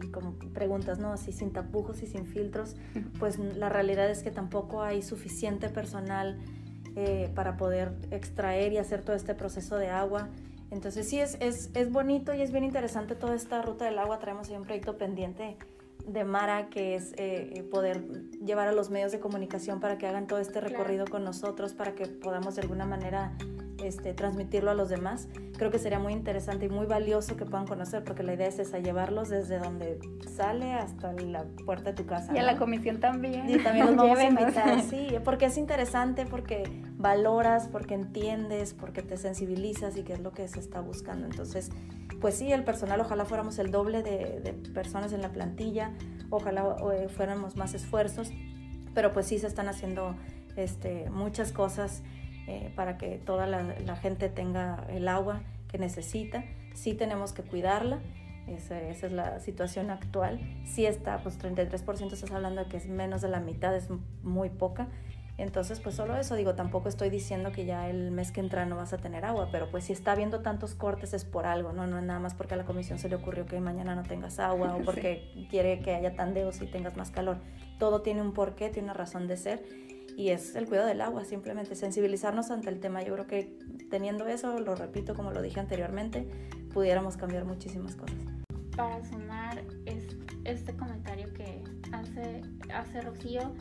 y, 0.00 0.08
como 0.12 0.38
preguntas, 0.54 1.00
¿no? 1.00 1.12
Así 1.12 1.32
sin 1.32 1.52
tapujos 1.52 2.00
y 2.02 2.06
sin 2.06 2.26
filtros, 2.26 2.76
pues 3.18 3.38
la 3.38 3.68
realidad 3.68 4.08
es 4.08 4.22
que 4.22 4.30
tampoco 4.30 4.82
hay 4.82 5.02
suficiente 5.02 5.68
personal 5.68 6.38
eh, 6.94 7.28
para 7.34 7.56
poder 7.56 7.92
extraer 8.12 8.72
y 8.72 8.78
hacer 8.78 9.02
todo 9.02 9.16
este 9.16 9.34
proceso 9.34 9.76
de 9.78 9.88
agua. 9.88 10.28
Entonces 10.70 11.08
sí, 11.08 11.18
es, 11.18 11.36
es, 11.40 11.70
es 11.74 11.90
bonito 11.90 12.32
y 12.32 12.40
es 12.40 12.52
bien 12.52 12.64
interesante 12.64 13.14
toda 13.14 13.34
esta 13.34 13.60
ruta 13.62 13.84
del 13.84 13.98
agua. 13.98 14.20
Traemos 14.20 14.48
ahí 14.48 14.56
un 14.56 14.62
proyecto 14.62 14.96
pendiente 14.96 15.56
de 16.06 16.24
Mara, 16.24 16.68
que 16.68 16.94
es 16.94 17.12
eh, 17.16 17.66
poder 17.70 18.04
llevar 18.44 18.68
a 18.68 18.72
los 18.72 18.90
medios 18.90 19.12
de 19.12 19.20
comunicación 19.20 19.80
para 19.80 19.98
que 19.98 20.06
hagan 20.06 20.26
todo 20.26 20.38
este 20.38 20.60
recorrido 20.60 21.06
con 21.06 21.24
nosotros, 21.24 21.74
para 21.74 21.94
que 21.94 22.06
podamos 22.06 22.56
de 22.56 22.62
alguna 22.62 22.86
manera 22.86 23.36
este, 23.82 24.14
transmitirlo 24.14 24.70
a 24.70 24.74
los 24.74 24.88
demás. 24.88 25.28
Creo 25.56 25.70
que 25.70 25.78
sería 25.78 25.98
muy 25.98 26.12
interesante 26.12 26.66
y 26.66 26.68
muy 26.68 26.86
valioso 26.86 27.36
que 27.36 27.44
puedan 27.44 27.66
conocer, 27.66 28.04
porque 28.04 28.22
la 28.22 28.34
idea 28.34 28.46
es 28.46 28.58
esa, 28.58 28.78
llevarlos 28.78 29.28
desde 29.28 29.58
donde 29.58 29.98
sale 30.34 30.72
hasta 30.72 31.12
la 31.12 31.44
puerta 31.64 31.90
de 31.90 31.96
tu 31.96 32.06
casa. 32.06 32.34
Y 32.34 32.38
a 32.38 32.42
la 32.42 32.56
comisión 32.56 33.00
también. 33.00 33.48
Y 33.48 33.58
también 33.58 33.86
los 33.86 33.96
vamos 33.96 34.18
a 34.18 34.24
invitar, 34.24 34.82
sí, 34.82 35.08
porque 35.24 35.46
es 35.46 35.58
interesante, 35.58 36.26
porque 36.26 36.64
valoras, 36.96 37.68
porque 37.68 37.94
entiendes, 37.94 38.74
porque 38.74 39.02
te 39.02 39.16
sensibilizas 39.16 39.96
y 39.96 40.02
qué 40.02 40.14
es 40.14 40.20
lo 40.20 40.32
que 40.32 40.46
se 40.48 40.60
está 40.60 40.80
buscando. 40.80 41.26
Entonces, 41.26 41.70
pues 42.22 42.36
sí, 42.36 42.52
el 42.52 42.62
personal, 42.62 43.00
ojalá 43.00 43.24
fuéramos 43.24 43.58
el 43.58 43.72
doble 43.72 44.02
de, 44.04 44.54
personas 44.72 45.12
en 45.12 45.22
la 45.22 45.30
plantilla, 45.30 45.90
ojalá 46.30 46.76
eh, 46.94 47.08
fuéramos 47.08 47.56
más 47.56 47.74
esfuerzos, 47.74 48.30
pero 48.94 49.12
pues 49.12 49.26
sí 49.26 49.40
se 49.40 49.48
están 49.48 49.68
haciendo 49.68 50.14
este, 50.56 51.10
muchas 51.10 51.50
cosas 51.50 52.02
eh, 52.46 52.72
para 52.76 52.96
que 52.96 53.18
toda 53.18 53.48
la, 53.48 53.96
gente 53.96 54.28
tenga 54.28 54.86
el 54.88 55.08
agua 55.08 55.42
que 55.66 55.78
necesita. 55.78 56.44
Sí 56.74 56.94
tenemos 56.94 57.32
que 57.32 57.42
cuidarla, 57.42 57.98
esa, 58.46 58.80
esa, 58.80 59.06
es 59.08 59.12
la 59.12 59.40
situación 59.40 59.90
actual. 59.90 60.38
Sí 60.64 60.86
está, 60.86 61.18
pues 61.24 61.40
33% 61.40 62.12
estás 62.12 62.30
hablando 62.30 62.62
de 62.62 62.70
que 62.70 62.76
es 62.76 62.86
menos 62.86 63.20
de 63.20 63.30
la 63.30 63.40
mitad, 63.40 63.74
es 63.74 63.88
muy 64.22 64.48
poca. 64.48 64.86
Entonces, 65.38 65.80
pues 65.80 65.94
solo 65.94 66.16
eso, 66.16 66.36
digo, 66.36 66.54
tampoco 66.54 66.88
estoy 66.88 67.08
diciendo 67.08 67.52
que 67.52 67.64
ya 67.64 67.88
el 67.88 68.10
mes 68.10 68.32
que 68.32 68.40
entra 68.40 68.66
no 68.66 68.76
vas 68.76 68.92
a 68.92 68.98
tener 68.98 69.24
agua, 69.24 69.48
pero 69.50 69.70
pues 69.70 69.84
si 69.84 69.92
está 69.92 70.12
habiendo 70.12 70.40
tantos 70.40 70.74
cortes 70.74 71.14
es 71.14 71.24
por 71.24 71.46
algo, 71.46 71.72
¿no? 71.72 71.86
No 71.86 71.98
es 71.98 72.04
nada 72.04 72.20
más 72.20 72.34
porque 72.34 72.54
a 72.54 72.56
la 72.56 72.64
comisión 72.64 72.98
se 72.98 73.08
le 73.08 73.16
ocurrió 73.16 73.46
que 73.46 73.58
mañana 73.58 73.94
no 73.94 74.02
tengas 74.02 74.38
agua 74.38 74.76
o 74.76 74.82
porque 74.84 75.46
quiere 75.50 75.80
que 75.80 75.94
haya 75.94 76.14
tandeos 76.14 76.60
y 76.60 76.66
tengas 76.66 76.96
más 76.96 77.10
calor. 77.10 77.38
Todo 77.78 78.02
tiene 78.02 78.20
un 78.20 78.32
porqué, 78.34 78.68
tiene 78.68 78.86
una 78.86 78.94
razón 78.94 79.26
de 79.26 79.36
ser 79.36 79.64
y 80.16 80.28
es 80.28 80.54
el 80.54 80.66
cuidado 80.66 80.86
del 80.86 81.00
agua, 81.00 81.24
simplemente 81.24 81.74
sensibilizarnos 81.74 82.50
ante 82.50 82.68
el 82.68 82.80
tema. 82.80 83.02
Yo 83.02 83.14
creo 83.14 83.26
que 83.26 83.58
teniendo 83.90 84.28
eso, 84.28 84.58
lo 84.60 84.74
repito 84.74 85.14
como 85.14 85.30
lo 85.30 85.40
dije 85.40 85.60
anteriormente, 85.60 86.28
pudiéramos 86.74 87.16
cambiar 87.16 87.44
muchísimas 87.46 87.96
cosas. 87.96 88.18
Para 88.76 89.04
sumar 89.04 89.62
este 90.44 90.76
comentario 90.76 91.32
que 91.32 91.62
hace, 91.92 92.42
hace 92.74 93.00
Rocío, 93.00 93.52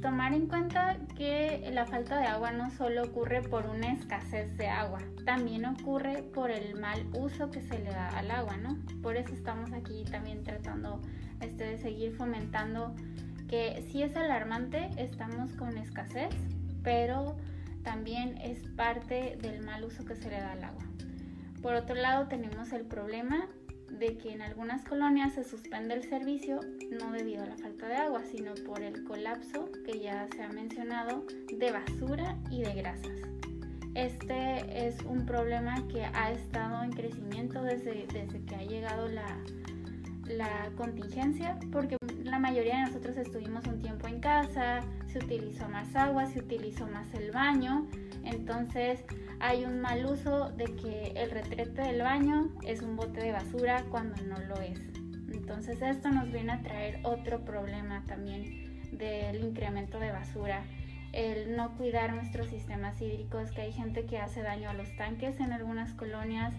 tomar 0.00 0.32
en 0.32 0.46
cuenta 0.46 0.96
que 1.16 1.70
la 1.72 1.86
falta 1.86 2.18
de 2.18 2.26
agua 2.26 2.52
no 2.52 2.70
solo 2.70 3.04
ocurre 3.04 3.42
por 3.42 3.66
una 3.66 3.92
escasez 3.92 4.56
de 4.56 4.68
agua, 4.68 5.00
también 5.24 5.64
ocurre 5.64 6.22
por 6.22 6.50
el 6.50 6.78
mal 6.78 7.06
uso 7.14 7.50
que 7.50 7.60
se 7.62 7.78
le 7.78 7.90
da 7.90 8.08
al 8.18 8.30
agua, 8.30 8.56
¿no? 8.56 8.78
Por 9.02 9.16
eso 9.16 9.32
estamos 9.32 9.72
aquí 9.72 10.04
también 10.10 10.42
tratando 10.42 11.00
este, 11.40 11.64
de 11.64 11.78
seguir 11.78 12.14
fomentando 12.16 12.94
que 13.48 13.86
sí 13.90 14.02
es 14.02 14.16
alarmante, 14.16 14.90
estamos 14.96 15.52
con 15.52 15.78
escasez, 15.78 16.34
pero 16.82 17.36
también 17.82 18.36
es 18.38 18.58
parte 18.76 19.38
del 19.40 19.64
mal 19.64 19.84
uso 19.84 20.04
que 20.04 20.16
se 20.16 20.28
le 20.28 20.40
da 20.40 20.52
al 20.52 20.64
agua. 20.64 20.82
Por 21.62 21.74
otro 21.74 21.94
lado 21.94 22.26
tenemos 22.28 22.72
el 22.72 22.84
problema 22.84 23.48
de 23.90 24.16
que 24.18 24.32
en 24.32 24.42
algunas 24.42 24.84
colonias 24.84 25.34
se 25.34 25.44
suspende 25.44 25.94
el 25.94 26.02
servicio 26.02 26.60
no 26.90 27.12
debido 27.12 27.42
a 27.42 27.46
la 27.46 27.56
falta 27.56 27.88
de 27.88 27.96
agua, 27.96 28.22
sino 28.30 28.54
por 28.66 28.82
el 28.82 29.04
colapso 29.04 29.70
que 29.84 30.00
ya 30.00 30.28
se 30.34 30.42
ha 30.42 30.48
mencionado 30.48 31.24
de 31.52 31.72
basura 31.72 32.36
y 32.50 32.62
de 32.62 32.74
grasas. 32.74 33.12
Este 33.94 34.86
es 34.86 35.00
un 35.02 35.24
problema 35.24 35.86
que 35.88 36.04
ha 36.04 36.30
estado 36.30 36.82
en 36.84 36.92
crecimiento 36.92 37.62
desde, 37.62 38.06
desde 38.12 38.44
que 38.44 38.54
ha 38.54 38.62
llegado 38.62 39.08
la, 39.08 39.26
la 40.28 40.70
contingencia, 40.76 41.58
porque 41.72 41.96
la 42.24 42.38
mayoría 42.38 42.76
de 42.76 42.82
nosotros 42.82 43.16
estuvimos 43.16 43.66
un 43.66 43.80
tiempo 43.80 44.06
en 44.08 44.20
casa, 44.20 44.80
se 45.06 45.18
utilizó 45.18 45.68
más 45.68 45.94
agua, 45.96 46.26
se 46.26 46.40
utilizó 46.40 46.86
más 46.88 47.12
el 47.14 47.30
baño, 47.30 47.86
entonces 48.24 49.02
hay 49.40 49.64
un 49.64 49.80
mal 49.80 50.06
uso 50.06 50.50
de 50.50 50.64
que 50.64 51.12
el 51.16 51.30
retrete 51.30 51.82
del 51.82 52.02
baño 52.02 52.48
es 52.66 52.82
un 52.82 52.96
bote 52.96 53.20
de 53.20 53.32
basura 53.32 53.84
cuando 53.90 54.22
no 54.22 54.38
lo 54.38 54.60
es. 54.60 54.78
Entonces 55.32 55.80
esto 55.82 56.10
nos 56.10 56.30
viene 56.32 56.52
a 56.52 56.62
traer 56.62 57.00
otro 57.02 57.44
problema 57.44 58.02
también 58.06 58.80
del 58.92 59.44
incremento 59.44 59.98
de 59.98 60.10
basura, 60.10 60.64
el 61.12 61.56
no 61.56 61.76
cuidar 61.76 62.12
nuestros 62.14 62.48
sistemas 62.48 63.00
hídricos, 63.00 63.50
que 63.52 63.62
hay 63.62 63.72
gente 63.72 64.06
que 64.06 64.18
hace 64.18 64.42
daño 64.42 64.70
a 64.70 64.74
los 64.74 64.94
tanques 64.96 65.38
en 65.40 65.52
algunas 65.52 65.92
colonias, 65.94 66.54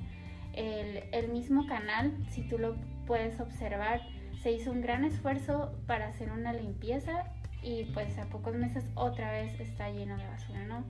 el, 0.54 1.04
el 1.12 1.30
mismo 1.30 1.68
canal, 1.68 2.14
si 2.30 2.48
tú 2.48 2.58
lo 2.58 2.76
puedes 3.06 3.40
observar, 3.40 4.02
se 4.42 4.52
hizo 4.52 4.72
un 4.72 4.82
gran 4.82 5.04
esfuerzo 5.04 5.74
para 5.88 6.08
hacer 6.08 6.32
una 6.32 6.54
limpieza 6.54 7.26
y 7.62 7.86
pues 7.94 8.18
a 8.18 8.26
pocos 8.26 8.56
meses 8.56 8.86
otra 8.96 9.32
vez 9.32 9.60
está 9.60 9.90
lleno 9.90 10.18
de 10.18 10.28
basura, 10.28 10.64
¿no? 10.66 10.84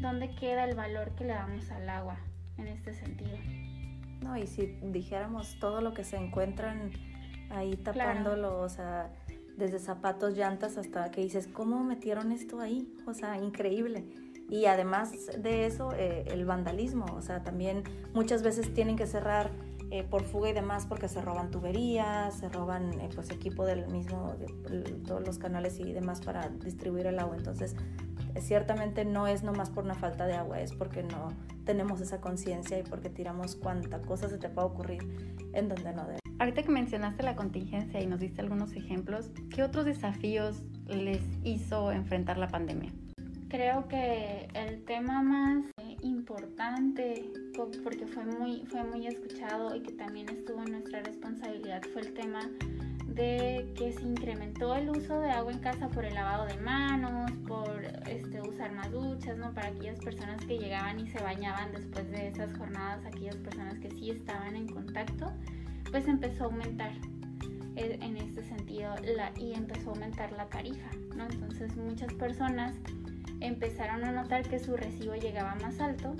¿Dónde 0.00 0.34
queda 0.34 0.64
el 0.64 0.74
valor 0.74 1.10
que 1.16 1.24
le 1.24 1.32
damos 1.32 1.70
al 1.70 1.88
agua 1.88 2.18
en 2.58 2.68
este 2.68 2.94
sentido? 2.94 3.36
No, 4.22 4.36
y 4.36 4.46
si 4.46 4.66
dijéramos 4.82 5.58
todo 5.58 5.80
lo 5.80 5.94
que 5.94 6.04
se 6.04 6.16
encuentran 6.16 6.90
ahí 7.50 7.76
tapándolo, 7.76 8.60
o 8.60 8.68
sea, 8.68 9.10
desde 9.56 9.78
zapatos, 9.78 10.36
llantas 10.36 10.76
hasta 10.76 11.10
que 11.10 11.20
dices, 11.22 11.46
¿cómo 11.46 11.82
metieron 11.82 12.32
esto 12.32 12.60
ahí? 12.60 12.92
O 13.06 13.14
sea, 13.14 13.38
increíble. 13.38 14.04
Y 14.48 14.66
además 14.66 15.12
de 15.38 15.66
eso, 15.66 15.92
eh, 15.92 16.24
el 16.28 16.44
vandalismo, 16.44 17.06
o 17.16 17.22
sea, 17.22 17.42
también 17.42 17.82
muchas 18.14 18.42
veces 18.42 18.72
tienen 18.72 18.96
que 18.96 19.06
cerrar 19.06 19.50
eh, 19.90 20.02
por 20.02 20.24
fuga 20.24 20.50
y 20.50 20.52
demás 20.52 20.86
porque 20.86 21.08
se 21.08 21.20
roban 21.20 21.50
tuberías, 21.50 22.34
se 22.34 22.48
roban 22.48 23.00
eh, 23.00 23.08
pues 23.14 23.30
equipo 23.30 23.64
del 23.64 23.86
mismo, 23.88 24.34
de, 24.38 24.82
todos 25.06 25.24
los 25.24 25.38
canales 25.38 25.78
y 25.80 25.92
demás 25.92 26.20
para 26.20 26.48
distribuir 26.48 27.06
el 27.06 27.18
agua. 27.18 27.36
Entonces, 27.36 27.74
ciertamente 28.40 29.04
no 29.04 29.26
es 29.26 29.42
nomás 29.42 29.70
por 29.70 29.84
una 29.84 29.94
falta 29.94 30.26
de 30.26 30.34
agua, 30.34 30.60
es 30.60 30.72
porque 30.72 31.02
no 31.02 31.32
tenemos 31.64 32.00
esa 32.00 32.20
conciencia 32.20 32.78
y 32.78 32.82
porque 32.82 33.10
tiramos 33.10 33.56
cuánta 33.56 34.00
cosa 34.02 34.28
se 34.28 34.38
te 34.38 34.48
puede 34.48 34.68
ocurrir 34.68 35.02
en 35.52 35.68
donde 35.68 35.92
no 35.92 36.06
debe. 36.06 36.18
Ahorita 36.38 36.62
que 36.62 36.70
mencionaste 36.70 37.22
la 37.22 37.34
contingencia 37.34 38.00
y 38.00 38.06
nos 38.06 38.20
diste 38.20 38.42
algunos 38.42 38.72
ejemplos, 38.74 39.30
¿qué 39.50 39.62
otros 39.62 39.86
desafíos 39.86 40.62
les 40.86 41.22
hizo 41.44 41.92
enfrentar 41.92 42.36
la 42.36 42.48
pandemia? 42.48 42.92
Creo 43.48 43.88
que 43.88 44.48
el 44.54 44.84
tema 44.84 45.22
más 45.22 45.64
importante 46.02 47.30
porque 47.82 48.06
fue 48.06 48.24
muy, 48.24 48.66
fue 48.66 48.84
muy 48.84 49.06
escuchado 49.06 49.74
y 49.74 49.80
que 49.80 49.92
también 49.92 50.28
estuvo 50.28 50.62
en 50.62 50.72
nuestra 50.72 51.00
responsabilidad 51.02 51.82
fue 51.92 52.02
el 52.02 52.12
tema 52.12 52.40
de 53.16 53.72
que 53.76 53.92
se 53.92 54.02
incrementó 54.02 54.76
el 54.76 54.90
uso 54.90 55.18
de 55.20 55.30
agua 55.30 55.50
en 55.50 55.58
casa 55.58 55.88
por 55.88 56.04
el 56.04 56.14
lavado 56.14 56.44
de 56.46 56.56
manos, 56.58 57.32
por 57.48 57.82
este, 58.08 58.42
usar 58.42 58.72
más 58.72 58.92
duchas, 58.92 59.38
¿no? 59.38 59.54
Para 59.54 59.68
aquellas 59.68 59.98
personas 60.00 60.44
que 60.44 60.58
llegaban 60.58 61.00
y 61.00 61.08
se 61.08 61.18
bañaban 61.22 61.72
después 61.72 62.10
de 62.10 62.28
esas 62.28 62.54
jornadas, 62.58 63.04
aquellas 63.06 63.36
personas 63.36 63.78
que 63.78 63.90
sí 63.90 64.10
estaban 64.10 64.54
en 64.54 64.68
contacto, 64.68 65.32
pues 65.90 66.06
empezó 66.06 66.44
a 66.44 66.46
aumentar 66.48 66.92
eh, 67.76 67.98
en 68.02 68.18
este 68.18 68.44
sentido 68.44 68.94
la, 69.16 69.32
y 69.38 69.54
empezó 69.54 69.90
a 69.90 69.92
aumentar 69.94 70.30
la 70.32 70.46
tarifa, 70.46 70.90
¿no? 71.16 71.24
Entonces 71.24 71.74
muchas 71.74 72.12
personas 72.14 72.76
empezaron 73.40 74.04
a 74.04 74.12
notar 74.12 74.46
que 74.46 74.58
su 74.58 74.76
recibo 74.76 75.14
llegaba 75.14 75.54
más 75.62 75.80
alto 75.80 76.14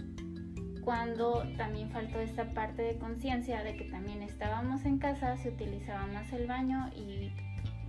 cuando 0.86 1.42
también 1.56 1.90
faltó 1.90 2.20
esta 2.20 2.44
parte 2.54 2.80
de 2.80 2.96
conciencia 2.96 3.64
de 3.64 3.76
que 3.76 3.86
también 3.86 4.22
estábamos 4.22 4.84
en 4.84 4.98
casa, 4.98 5.36
se 5.36 5.48
utilizaba 5.48 6.06
más 6.06 6.32
el 6.32 6.46
baño 6.46 6.90
y 6.94 7.32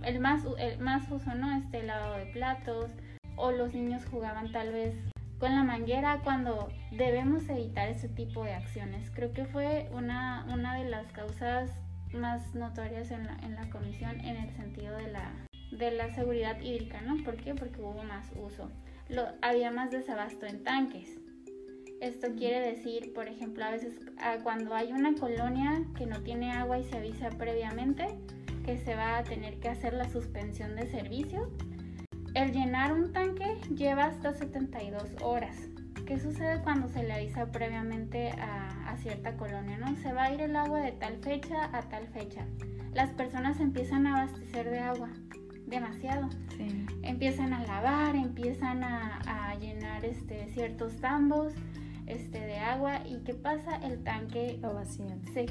el 0.02 0.18
más, 0.18 0.42
el 0.58 0.80
más 0.80 1.08
uso, 1.08 1.32
¿no? 1.36 1.56
Este 1.56 1.84
lavado 1.84 2.16
de 2.16 2.26
platos 2.26 2.90
o 3.36 3.52
los 3.52 3.72
niños 3.72 4.04
jugaban 4.10 4.50
tal 4.50 4.72
vez 4.72 4.96
con 5.38 5.54
la 5.54 5.62
manguera 5.62 6.22
cuando 6.24 6.70
debemos 6.90 7.48
evitar 7.48 7.88
ese 7.88 8.08
tipo 8.08 8.42
de 8.42 8.54
acciones. 8.54 9.12
Creo 9.12 9.32
que 9.32 9.44
fue 9.44 9.88
una, 9.92 10.44
una 10.52 10.74
de 10.74 10.90
las 10.90 11.06
causas 11.12 11.70
más 12.12 12.52
notorias 12.56 13.12
en 13.12 13.28
la, 13.28 13.36
en 13.44 13.54
la 13.54 13.70
comisión 13.70 14.18
en 14.22 14.38
el 14.38 14.50
sentido 14.56 14.96
de 14.96 15.12
la, 15.12 15.46
de 15.70 15.92
la 15.92 16.12
seguridad 16.14 16.60
hídrica, 16.60 17.00
¿no? 17.02 17.22
¿Por 17.22 17.36
qué? 17.36 17.54
Porque 17.54 17.80
hubo 17.80 18.02
más 18.02 18.28
uso 18.34 18.68
había 19.40 19.70
más 19.70 19.90
desabasto 19.90 20.46
en 20.46 20.62
tanques. 20.64 21.18
Esto 22.00 22.28
quiere 22.36 22.60
decir, 22.60 23.12
por 23.12 23.26
ejemplo, 23.26 23.64
a 23.64 23.70
veces 23.70 23.98
cuando 24.42 24.74
hay 24.74 24.92
una 24.92 25.14
colonia 25.14 25.82
que 25.96 26.06
no 26.06 26.22
tiene 26.22 26.52
agua 26.52 26.78
y 26.78 26.84
se 26.84 26.96
avisa 26.96 27.30
previamente 27.30 28.06
que 28.64 28.78
se 28.78 28.94
va 28.94 29.18
a 29.18 29.24
tener 29.24 29.58
que 29.58 29.68
hacer 29.68 29.94
la 29.94 30.08
suspensión 30.08 30.76
de 30.76 30.86
servicio, 30.86 31.50
el 32.34 32.52
llenar 32.52 32.92
un 32.92 33.12
tanque 33.12 33.56
lleva 33.74 34.04
hasta 34.04 34.32
72 34.32 35.16
horas. 35.22 35.56
¿Qué 36.06 36.20
sucede 36.20 36.62
cuando 36.62 36.88
se 36.88 37.02
le 37.02 37.12
avisa 37.12 37.50
previamente 37.50 38.30
a, 38.30 38.90
a 38.90 38.96
cierta 38.98 39.36
colonia? 39.36 39.78
¿no? 39.78 39.96
Se 39.96 40.12
va 40.12 40.24
a 40.24 40.34
ir 40.34 40.40
el 40.40 40.54
agua 40.54 40.80
de 40.80 40.92
tal 40.92 41.18
fecha 41.18 41.68
a 41.76 41.82
tal 41.88 42.06
fecha. 42.08 42.46
Las 42.94 43.10
personas 43.10 43.60
empiezan 43.60 44.06
a 44.06 44.22
abastecer 44.22 44.70
de 44.70 44.78
agua 44.78 45.10
demasiado. 45.68 46.28
Empiezan 47.02 47.52
a 47.52 47.64
lavar, 47.64 48.16
empiezan 48.16 48.82
a, 48.82 49.54
llenar 49.60 50.04
este, 50.04 50.46
ciertos 50.52 50.96
tambos 51.00 51.52
este, 52.08 52.40
de 52.40 52.56
agua 52.56 53.02
y 53.06 53.18
¿qué 53.24 53.34
pasa? 53.34 53.76
El 53.76 54.02
tanque 54.02 54.58
Lo 54.60 54.74
vacían. 54.74 55.24
Se, 55.32 55.46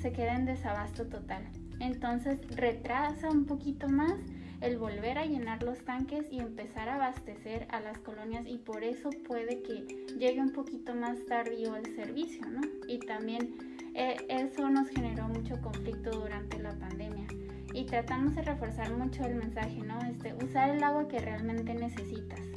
se 0.00 0.12
queda 0.12 0.36
en 0.36 0.46
desabasto 0.46 1.06
total. 1.06 1.44
Entonces 1.78 2.38
retrasa 2.56 3.30
un 3.30 3.46
poquito 3.46 3.88
más 3.88 4.14
el 4.60 4.76
volver 4.76 5.16
a 5.18 5.24
llenar 5.24 5.62
los 5.62 5.78
tanques 5.84 6.26
y 6.30 6.38
empezar 6.38 6.88
a 6.88 6.96
abastecer 6.96 7.66
a 7.70 7.80
las 7.80 7.98
colonias 7.98 8.44
y 8.46 8.58
por 8.58 8.84
eso 8.84 9.10
puede 9.26 9.62
que 9.62 10.06
llegue 10.18 10.40
un 10.40 10.52
poquito 10.52 10.94
más 10.94 11.24
tardío 11.26 11.76
el 11.76 11.86
servicio, 11.96 12.46
¿no? 12.46 12.60
Y 12.86 12.98
también 12.98 13.54
eh, 13.94 14.16
eso 14.28 14.68
nos 14.68 14.88
generó 14.88 15.28
mucho 15.28 15.60
conflicto 15.62 16.10
durante 16.10 16.58
la 16.58 16.74
pandemia 16.74 17.26
y 17.72 17.84
tratamos 17.84 18.34
de 18.34 18.42
reforzar 18.42 18.92
mucho 18.92 19.24
el 19.24 19.36
mensaje, 19.36 19.78
¿no? 19.78 19.98
Este, 20.00 20.34
usar 20.34 20.70
el 20.70 20.82
agua 20.82 21.08
que 21.08 21.20
realmente 21.20 21.74
necesitas. 21.74 22.49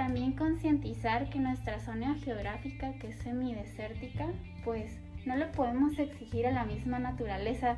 También 0.00 0.32
concientizar 0.32 1.28
que 1.28 1.38
nuestra 1.38 1.78
zona 1.78 2.14
geográfica, 2.24 2.94
que 2.94 3.08
es 3.08 3.18
semidesértica, 3.18 4.28
pues 4.64 4.98
no 5.26 5.36
le 5.36 5.44
podemos 5.44 5.98
exigir 5.98 6.46
a 6.46 6.52
la 6.52 6.64
misma 6.64 6.98
naturaleza 6.98 7.76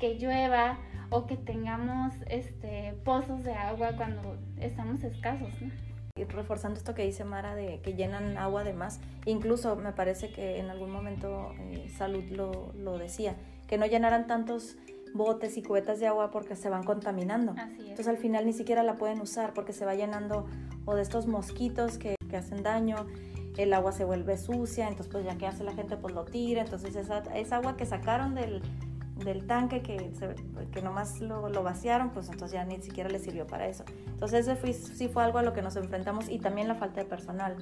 que 0.00 0.18
llueva 0.18 0.78
o 1.10 1.26
que 1.26 1.36
tengamos 1.36 2.14
este, 2.30 2.94
pozos 3.04 3.44
de 3.44 3.52
agua 3.52 3.90
cuando 3.98 4.38
estamos 4.58 5.04
escasos, 5.04 5.50
¿no? 5.60 5.70
Y 6.16 6.24
reforzando 6.24 6.78
esto 6.78 6.94
que 6.94 7.04
dice 7.04 7.24
Mara 7.24 7.54
de 7.54 7.82
que 7.82 7.92
llenan 7.92 8.38
agua 8.38 8.64
de 8.64 8.72
más, 8.72 9.02
incluso 9.26 9.76
me 9.76 9.92
parece 9.92 10.30
que 10.30 10.60
en 10.60 10.70
algún 10.70 10.90
momento 10.90 11.52
eh, 11.58 11.90
Salud 11.90 12.24
lo, 12.30 12.72
lo 12.78 12.96
decía, 12.96 13.36
que 13.66 13.76
no 13.76 13.84
llenaran 13.84 14.26
tantos 14.26 14.78
botes 15.14 15.56
y 15.56 15.62
cubetas 15.62 16.00
de 16.00 16.06
agua 16.06 16.30
porque 16.30 16.56
se 16.56 16.68
van 16.68 16.84
contaminando. 16.84 17.54
Entonces 17.78 18.08
al 18.08 18.18
final 18.18 18.46
ni 18.46 18.52
siquiera 18.52 18.82
la 18.82 18.96
pueden 18.96 19.20
usar 19.20 19.54
porque 19.54 19.72
se 19.72 19.84
va 19.84 19.94
llenando 19.94 20.46
o 20.84 20.94
de 20.94 21.02
estos 21.02 21.26
mosquitos 21.26 21.98
que, 21.98 22.16
que 22.28 22.36
hacen 22.36 22.62
daño, 22.62 23.06
el 23.56 23.72
agua 23.72 23.92
se 23.92 24.04
vuelve 24.04 24.38
sucia, 24.38 24.86
entonces 24.88 25.12
pues 25.12 25.24
ya 25.24 25.36
que 25.36 25.46
hace 25.46 25.64
la 25.64 25.72
gente 25.72 25.96
pues 25.96 26.14
lo 26.14 26.24
tira, 26.24 26.62
entonces 26.62 26.94
esa, 26.94 27.18
esa 27.34 27.56
agua 27.56 27.76
que 27.76 27.86
sacaron 27.86 28.34
del, 28.34 28.62
del 29.24 29.46
tanque 29.46 29.82
que, 29.82 30.12
que 30.70 30.80
nomás 30.82 31.20
lo, 31.20 31.48
lo, 31.48 31.62
vaciaron, 31.62 32.10
pues 32.10 32.28
entonces 32.28 32.52
ya 32.52 32.64
ni 32.64 32.80
siquiera 32.80 33.10
le 33.10 33.18
sirvió 33.18 33.46
para 33.46 33.66
eso. 33.66 33.84
Entonces 34.06 34.46
ese 34.46 34.56
fue, 34.56 34.72
sí 34.72 35.08
fue 35.08 35.24
algo 35.24 35.38
a 35.38 35.42
lo 35.42 35.52
que 35.52 35.62
nos 35.62 35.76
enfrentamos 35.76 36.28
y 36.28 36.38
también 36.38 36.68
la 36.68 36.76
falta 36.76 37.00
de 37.00 37.06
personal 37.06 37.56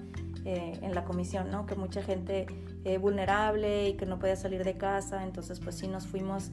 eh, 0.44 0.78
en 0.82 0.94
la 0.94 1.04
comisión, 1.04 1.50
¿no? 1.50 1.66
Que 1.66 1.74
mucha 1.74 2.02
gente 2.02 2.46
eh, 2.84 2.98
vulnerable 2.98 3.88
y 3.88 3.94
que 3.94 4.06
no 4.06 4.18
podía 4.18 4.36
salir 4.36 4.64
de 4.64 4.76
casa, 4.76 5.24
entonces 5.24 5.60
pues 5.60 5.76
sí 5.76 5.88
nos 5.88 6.06
fuimos 6.06 6.50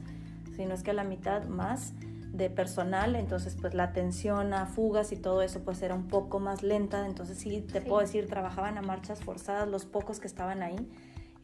sino 0.56 0.74
es 0.74 0.82
que 0.82 0.92
la 0.92 1.04
mitad 1.04 1.44
más 1.44 1.94
de 2.34 2.50
personal, 2.50 3.14
entonces 3.14 3.56
pues 3.60 3.74
la 3.74 3.84
atención 3.84 4.54
a 4.54 4.66
fugas 4.66 5.12
y 5.12 5.16
todo 5.16 5.40
eso 5.42 5.60
pues 5.60 5.82
era 5.82 5.94
un 5.94 6.08
poco 6.08 6.40
más 6.40 6.64
lenta, 6.64 7.06
entonces 7.06 7.38
sí 7.38 7.60
te 7.60 7.80
puedo 7.80 8.00
decir, 8.00 8.26
trabajaban 8.26 8.76
a 8.76 8.82
marchas 8.82 9.20
forzadas 9.20 9.68
los 9.68 9.84
pocos 9.84 10.18
que 10.18 10.26
estaban 10.26 10.62
ahí, 10.62 10.90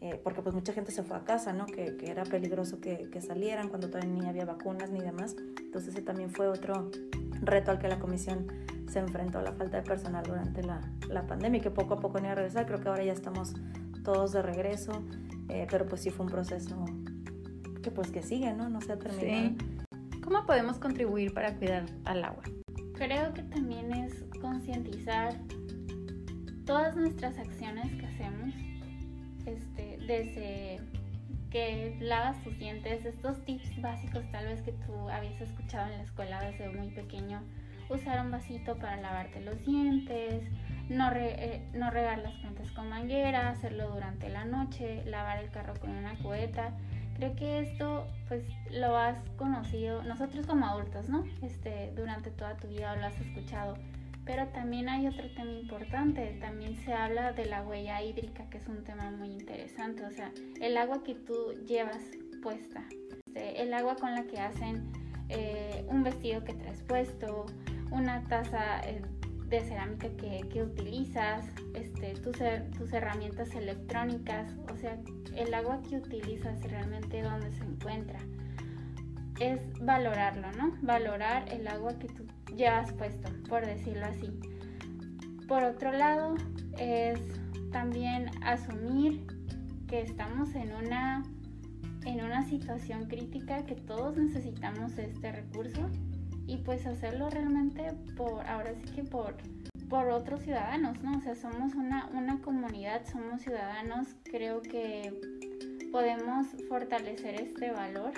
eh, 0.00 0.20
porque 0.24 0.42
pues 0.42 0.54
mucha 0.54 0.72
gente 0.72 0.90
se 0.90 1.04
fue 1.04 1.16
a 1.16 1.20
casa, 1.20 1.52
¿no? 1.52 1.66
Que, 1.66 1.96
que 1.96 2.10
era 2.10 2.24
peligroso 2.24 2.80
que, 2.80 3.08
que, 3.10 3.20
salieran 3.20 3.68
cuando 3.68 3.88
todavía 3.88 4.10
ni 4.10 4.26
había 4.26 4.44
vacunas 4.44 4.90
ni 4.90 5.00
demás, 5.00 5.36
entonces 5.60 5.94
ese 5.94 6.02
también 6.02 6.30
fue 6.30 6.48
otro 6.48 6.90
reto 7.40 7.70
al 7.70 7.78
que 7.78 7.86
la 7.86 8.00
comisión 8.00 8.48
se 8.90 8.98
enfrentó, 8.98 9.38
a 9.38 9.42
la 9.42 9.52
falta 9.52 9.76
de 9.76 9.84
personal 9.84 10.24
durante 10.26 10.64
la, 10.64 10.80
la 11.08 11.24
pandemia 11.26 11.60
que 11.60 11.70
poco 11.70 11.94
a 11.94 12.00
poco 12.00 12.18
ni 12.18 12.26
a 12.26 12.34
regresar, 12.34 12.66
creo 12.66 12.80
que 12.80 12.88
ahora 12.88 13.04
ya 13.04 13.12
estamos 13.12 13.54
todos 14.02 14.32
de 14.32 14.42
regreso, 14.42 15.04
eh, 15.48 15.68
pero 15.70 15.86
pues 15.86 16.00
sí 16.00 16.10
fue 16.10 16.26
un 16.26 16.32
proceso 16.32 16.84
que 17.82 17.90
pues 17.90 18.10
que 18.10 18.22
sigue, 18.22 18.52
¿no? 18.52 18.68
No 18.68 18.80
se 18.80 18.92
ha 18.92 18.98
terminado. 18.98 19.56
¿Cómo 20.22 20.46
podemos 20.46 20.78
contribuir 20.78 21.32
para 21.32 21.54
cuidar 21.56 21.86
al 22.04 22.24
agua? 22.24 22.42
Creo 22.94 23.32
que 23.32 23.42
también 23.42 23.92
es 23.92 24.24
concientizar 24.40 25.34
todas 26.66 26.94
nuestras 26.96 27.38
acciones 27.38 27.92
que 27.94 28.06
hacemos, 28.06 28.54
este, 29.46 29.98
desde 30.06 30.80
que 31.50 31.96
lavas 32.00 32.42
tus 32.44 32.56
dientes, 32.58 33.04
estos 33.04 33.44
tips 33.44 33.80
básicos 33.80 34.22
tal 34.30 34.46
vez 34.46 34.62
que 34.62 34.72
tú 34.72 35.08
habías 35.08 35.40
escuchado 35.40 35.90
en 35.90 35.98
la 35.98 36.04
escuela 36.04 36.40
desde 36.44 36.68
muy 36.70 36.90
pequeño, 36.90 37.42
usar 37.88 38.24
un 38.24 38.30
vasito 38.30 38.76
para 38.76 38.96
lavarte 38.98 39.40
los 39.40 39.64
dientes, 39.64 40.44
no, 40.88 41.10
eh, 41.12 41.68
no 41.74 41.90
regar 41.90 42.18
las 42.18 42.34
plantas 42.34 42.70
con 42.72 42.88
manguera, 42.88 43.48
hacerlo 43.48 43.90
durante 43.90 44.28
la 44.28 44.44
noche, 44.44 45.04
lavar 45.06 45.42
el 45.42 45.50
carro 45.50 45.74
con 45.80 45.90
una 45.90 46.14
cubeta. 46.18 46.76
Creo 47.20 47.36
que 47.36 47.60
esto 47.60 48.06
pues 48.28 48.42
lo 48.70 48.96
has 48.96 49.18
conocido 49.36 50.02
nosotros 50.04 50.46
como 50.46 50.64
adultos, 50.64 51.10
¿no? 51.10 51.26
Este, 51.42 51.92
durante 51.94 52.30
toda 52.30 52.56
tu 52.56 52.66
vida 52.68 52.96
lo 52.96 53.04
has 53.04 53.20
escuchado. 53.20 53.76
Pero 54.24 54.46
también 54.48 54.88
hay 54.88 55.06
otro 55.06 55.28
tema 55.34 55.52
importante, 55.52 56.38
también 56.40 56.76
se 56.76 56.94
habla 56.94 57.32
de 57.34 57.44
la 57.44 57.62
huella 57.62 58.02
hídrica, 58.02 58.48
que 58.48 58.56
es 58.56 58.66
un 58.68 58.84
tema 58.84 59.10
muy 59.10 59.28
interesante, 59.28 60.02
o 60.02 60.10
sea, 60.10 60.32
el 60.62 60.78
agua 60.78 61.02
que 61.02 61.14
tú 61.14 61.34
llevas 61.66 62.00
puesta, 62.42 62.84
este, 63.26 63.60
el 63.60 63.74
agua 63.74 63.96
con 63.96 64.14
la 64.14 64.22
que 64.22 64.40
hacen 64.40 64.90
eh, 65.28 65.84
un 65.88 66.02
vestido 66.02 66.42
que 66.42 66.54
traes 66.54 66.80
puesto, 66.84 67.44
una 67.90 68.24
taza 68.28 68.80
eh, 68.88 69.02
de 69.50 69.60
cerámica 69.62 70.08
que, 70.16 70.62
utilizas, 70.62 71.44
este, 71.74 72.14
tus, 72.14 72.36
tus 72.78 72.92
herramientas 72.92 73.52
electrónicas, 73.54 74.48
o 74.72 74.76
sea, 74.76 74.96
el 75.36 75.52
agua 75.52 75.80
que 75.88 75.96
utilizas 75.96 76.62
realmente 76.62 77.20
dónde 77.22 77.52
se 77.52 77.64
encuentra. 77.64 78.20
Es 79.40 79.60
valorarlo, 79.80 80.52
¿no? 80.52 80.72
Valorar 80.82 81.48
el 81.52 81.66
agua 81.66 81.98
que 81.98 82.06
tú 82.08 82.26
llevas 82.56 82.92
puesto, 82.92 83.28
por 83.48 83.66
decirlo 83.66 84.06
así. 84.06 84.30
Por 85.48 85.64
otro 85.64 85.90
lado, 85.90 86.36
es 86.78 87.20
también 87.72 88.30
asumir 88.42 89.26
que 89.88 90.02
estamos 90.02 90.54
en 90.54 90.72
una, 90.74 91.24
en 92.04 92.24
una 92.24 92.44
situación 92.44 93.06
crítica, 93.06 93.64
que 93.64 93.74
todos 93.74 94.16
necesitamos 94.16 94.96
este 94.98 95.32
recurso 95.32 95.90
y 96.50 96.56
pues 96.56 96.84
hacerlo 96.84 97.30
realmente 97.30 97.92
por, 98.16 98.44
ahora 98.48 98.74
sí 98.74 98.92
que 98.92 99.04
por, 99.04 99.36
por 99.88 100.08
otros 100.08 100.42
ciudadanos, 100.42 101.00
¿no? 101.00 101.16
O 101.16 101.20
sea, 101.20 101.36
somos 101.36 101.76
una, 101.76 102.10
una 102.12 102.40
comunidad, 102.40 103.06
somos 103.06 103.42
ciudadanos, 103.42 104.08
creo 104.24 104.60
que 104.60 105.14
podemos 105.92 106.48
fortalecer 106.68 107.40
este 107.40 107.70
valor 107.70 108.14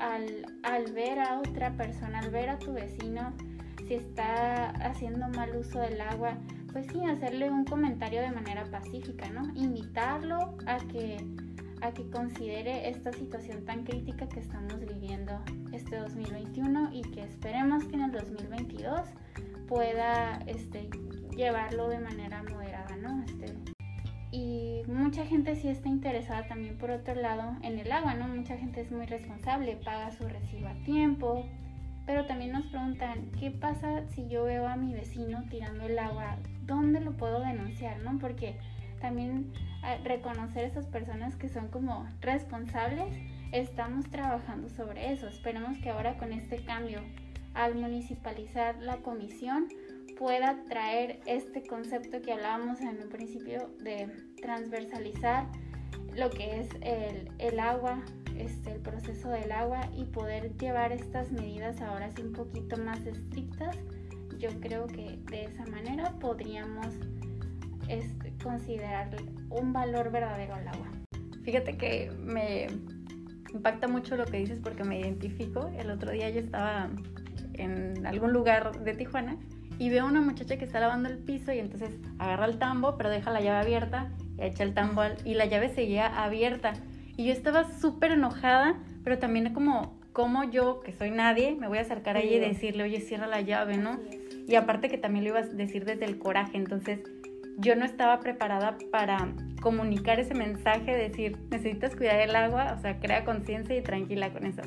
al, 0.00 0.58
al 0.64 0.92
ver 0.92 1.20
a 1.20 1.38
otra 1.38 1.70
persona, 1.76 2.18
al 2.18 2.30
ver 2.30 2.50
a 2.50 2.58
tu 2.58 2.72
vecino, 2.72 3.32
si 3.86 3.94
está 3.94 4.70
haciendo 4.70 5.28
mal 5.28 5.54
uso 5.56 5.78
del 5.78 6.00
agua, 6.00 6.36
pues 6.72 6.88
sí, 6.90 7.00
hacerle 7.04 7.48
un 7.48 7.64
comentario 7.64 8.22
de 8.22 8.32
manera 8.32 8.64
pacífica, 8.64 9.30
¿no? 9.30 9.52
Invitarlo 9.54 10.56
a 10.66 10.78
que 10.78 11.24
a 11.82 11.92
que 11.92 12.08
considere 12.10 12.88
esta 12.88 13.12
situación 13.12 13.64
tan 13.64 13.84
crítica 13.84 14.26
que 14.28 14.40
estamos 14.40 14.80
viviendo 14.80 15.38
este 15.86 15.98
2021 15.98 16.90
y 16.92 17.02
que 17.02 17.22
esperemos 17.22 17.84
que 17.84 17.94
en 17.94 18.02
el 18.02 18.10
2022 18.10 19.02
pueda 19.68 20.40
este, 20.46 20.90
llevarlo 21.36 21.88
de 21.88 22.00
manera 22.00 22.42
moderada, 22.42 22.96
¿no? 22.96 23.22
Este, 23.22 23.54
y 24.32 24.82
mucha 24.88 25.24
gente 25.24 25.54
sí 25.54 25.68
está 25.68 25.88
interesada 25.88 26.48
también 26.48 26.76
por 26.76 26.90
otro 26.90 27.14
lado 27.14 27.54
en 27.62 27.78
el 27.78 27.92
agua, 27.92 28.14
¿no? 28.14 28.26
Mucha 28.26 28.56
gente 28.56 28.80
es 28.80 28.90
muy 28.90 29.06
responsable, 29.06 29.76
paga 29.76 30.10
su 30.10 30.26
recibo 30.28 30.66
a 30.66 30.74
tiempo, 30.82 31.46
pero 32.04 32.26
también 32.26 32.50
nos 32.50 32.66
preguntan, 32.66 33.30
¿qué 33.38 33.52
pasa 33.52 34.08
si 34.08 34.26
yo 34.26 34.42
veo 34.42 34.66
a 34.66 34.74
mi 34.74 34.92
vecino 34.92 35.44
tirando 35.48 35.86
el 35.86 36.00
agua? 36.00 36.36
¿Dónde 36.62 37.00
lo 37.00 37.12
puedo 37.12 37.38
denunciar, 37.38 38.00
no? 38.00 38.18
Porque 38.18 38.58
también 39.00 39.52
reconocer 40.02 40.64
a 40.64 40.66
esas 40.66 40.86
personas 40.86 41.36
que 41.36 41.48
son 41.48 41.68
como 41.68 42.08
responsables, 42.20 43.14
estamos 43.52 44.08
trabajando 44.10 44.68
sobre 44.68 45.12
eso. 45.12 45.28
Esperemos 45.28 45.78
que 45.78 45.90
ahora 45.90 46.16
con 46.18 46.32
este 46.32 46.64
cambio, 46.64 47.00
al 47.54 47.74
municipalizar 47.74 48.76
la 48.82 48.98
comisión, 48.98 49.68
pueda 50.18 50.62
traer 50.68 51.20
este 51.26 51.62
concepto 51.62 52.22
que 52.22 52.32
hablábamos 52.32 52.80
en 52.80 53.02
un 53.02 53.08
principio 53.08 53.70
de 53.80 54.08
transversalizar 54.40 55.46
lo 56.14 56.30
que 56.30 56.60
es 56.60 56.68
el, 56.80 57.30
el 57.38 57.60
agua, 57.60 58.02
este, 58.38 58.72
el 58.72 58.80
proceso 58.80 59.28
del 59.28 59.52
agua 59.52 59.90
y 59.94 60.04
poder 60.04 60.56
llevar 60.56 60.92
estas 60.92 61.30
medidas 61.30 61.80
ahora 61.80 62.10
sí 62.10 62.22
un 62.22 62.32
poquito 62.32 62.76
más 62.78 63.00
estrictas. 63.06 63.76
Yo 64.38 64.48
creo 64.60 64.86
que 64.86 65.18
de 65.30 65.44
esa 65.44 65.64
manera 65.66 66.12
podríamos 66.18 66.88
este, 67.88 68.32
considerar 68.42 69.10
un 69.50 69.72
valor 69.72 70.10
verdadero 70.10 70.54
al 70.54 70.68
agua. 70.68 70.88
Fíjate 71.44 71.76
que 71.76 72.10
me 72.18 72.66
impacta 73.52 73.88
mucho 73.88 74.16
lo 74.16 74.24
que 74.24 74.38
dices 74.38 74.58
porque 74.62 74.84
me 74.84 74.98
identifico. 74.98 75.70
El 75.78 75.90
otro 75.90 76.10
día 76.10 76.30
yo 76.30 76.40
estaba 76.40 76.88
en 77.54 78.06
algún 78.06 78.32
lugar 78.32 78.80
de 78.80 78.94
Tijuana 78.94 79.36
y 79.78 79.90
veo 79.90 80.04
a 80.04 80.06
una 80.06 80.20
muchacha 80.20 80.56
que 80.56 80.64
está 80.64 80.80
lavando 80.80 81.08
el 81.08 81.18
piso 81.18 81.52
y 81.52 81.58
entonces 81.58 81.90
agarra 82.18 82.46
el 82.46 82.58
tambo 82.58 82.96
pero 82.96 83.10
deja 83.10 83.30
la 83.30 83.40
llave 83.40 83.58
abierta 83.58 84.10
y 84.38 84.42
echa 84.42 84.62
el 84.62 84.74
tambo 84.74 85.02
y 85.24 85.34
la 85.34 85.46
llave 85.46 85.68
seguía 85.68 86.06
abierta. 86.06 86.72
Y 87.16 87.26
yo 87.26 87.32
estaba 87.32 87.64
súper 87.64 88.12
enojada, 88.12 88.76
pero 89.02 89.18
también 89.18 89.54
como, 89.54 89.98
como 90.12 90.44
yo, 90.44 90.80
que 90.80 90.92
soy 90.92 91.10
nadie, 91.10 91.54
me 91.54 91.66
voy 91.66 91.78
a 91.78 91.82
acercar 91.82 92.16
a 92.16 92.20
ella 92.20 92.36
y 92.36 92.40
decirle, 92.40 92.82
oye, 92.82 93.00
cierra 93.00 93.26
la 93.26 93.40
llave, 93.40 93.78
¿no? 93.78 93.98
Y 94.46 94.54
aparte 94.54 94.90
que 94.90 94.98
también 94.98 95.24
lo 95.24 95.30
iba 95.30 95.40
a 95.40 95.42
decir 95.42 95.86
desde 95.86 96.04
el 96.04 96.18
coraje, 96.18 96.56
entonces 96.58 97.00
yo 97.56 97.74
no 97.74 97.84
estaba 97.84 98.20
preparada 98.20 98.76
para 98.90 99.32
comunicar 99.60 100.20
ese 100.20 100.34
mensaje, 100.34 100.94
decir, 100.94 101.38
necesitas 101.50 101.96
cuidar 101.96 102.20
el 102.20 102.36
agua, 102.36 102.74
o 102.76 102.80
sea, 102.80 102.98
crea 103.00 103.24
conciencia 103.24 103.76
y 103.76 103.82
tranquila 103.82 104.32
con 104.32 104.46
eso. 104.46 104.62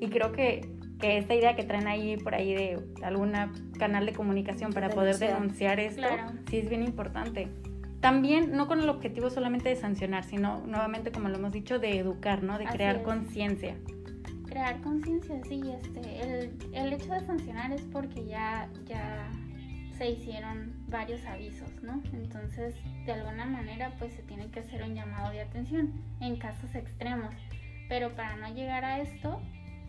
Y 0.00 0.08
creo 0.08 0.32
que, 0.32 0.70
que, 1.00 1.18
esta 1.18 1.34
idea 1.34 1.56
que 1.56 1.64
traen 1.64 1.88
ahí 1.88 2.16
por 2.16 2.34
ahí 2.34 2.54
de 2.54 2.78
algún 3.02 3.32
canal 3.78 4.06
de 4.06 4.12
comunicación 4.12 4.72
para 4.72 4.88
poder 4.90 5.18
denunciar 5.18 5.80
esto, 5.80 6.06
sí 6.48 6.58
es 6.58 6.68
bien 6.68 6.82
importante. 6.82 7.48
También, 8.00 8.52
no 8.52 8.68
con 8.68 8.80
el 8.80 8.88
objetivo 8.88 9.28
solamente 9.28 9.68
de 9.68 9.76
sancionar, 9.76 10.22
sino 10.22 10.60
nuevamente, 10.66 11.10
como 11.10 11.28
lo 11.28 11.36
hemos 11.36 11.52
dicho, 11.52 11.80
de 11.80 11.98
educar, 11.98 12.44
¿no? 12.44 12.56
De 12.56 12.64
crear 12.66 13.02
conciencia. 13.02 13.74
Crear 14.46 14.80
conciencia, 14.82 15.40
sí. 15.48 15.60
Este, 15.82 16.22
el, 16.22 16.52
el 16.72 16.92
hecho 16.92 17.12
de 17.12 17.26
sancionar 17.26 17.72
es 17.72 17.82
porque 17.82 18.24
ya, 18.24 18.70
ya 18.86 19.28
se 19.98 20.10
hicieron 20.10 20.77
varios 20.88 21.24
avisos, 21.26 21.70
¿no? 21.82 22.02
Entonces, 22.12 22.74
de 23.06 23.12
alguna 23.12 23.44
manera, 23.44 23.92
pues 23.98 24.12
se 24.12 24.22
tiene 24.22 24.50
que 24.50 24.60
hacer 24.60 24.82
un 24.82 24.94
llamado 24.94 25.30
de 25.30 25.42
atención 25.42 25.92
en 26.20 26.36
casos 26.36 26.74
extremos. 26.74 27.34
Pero 27.88 28.14
para 28.14 28.36
no 28.36 28.52
llegar 28.54 28.84
a 28.84 29.00
esto, 29.00 29.40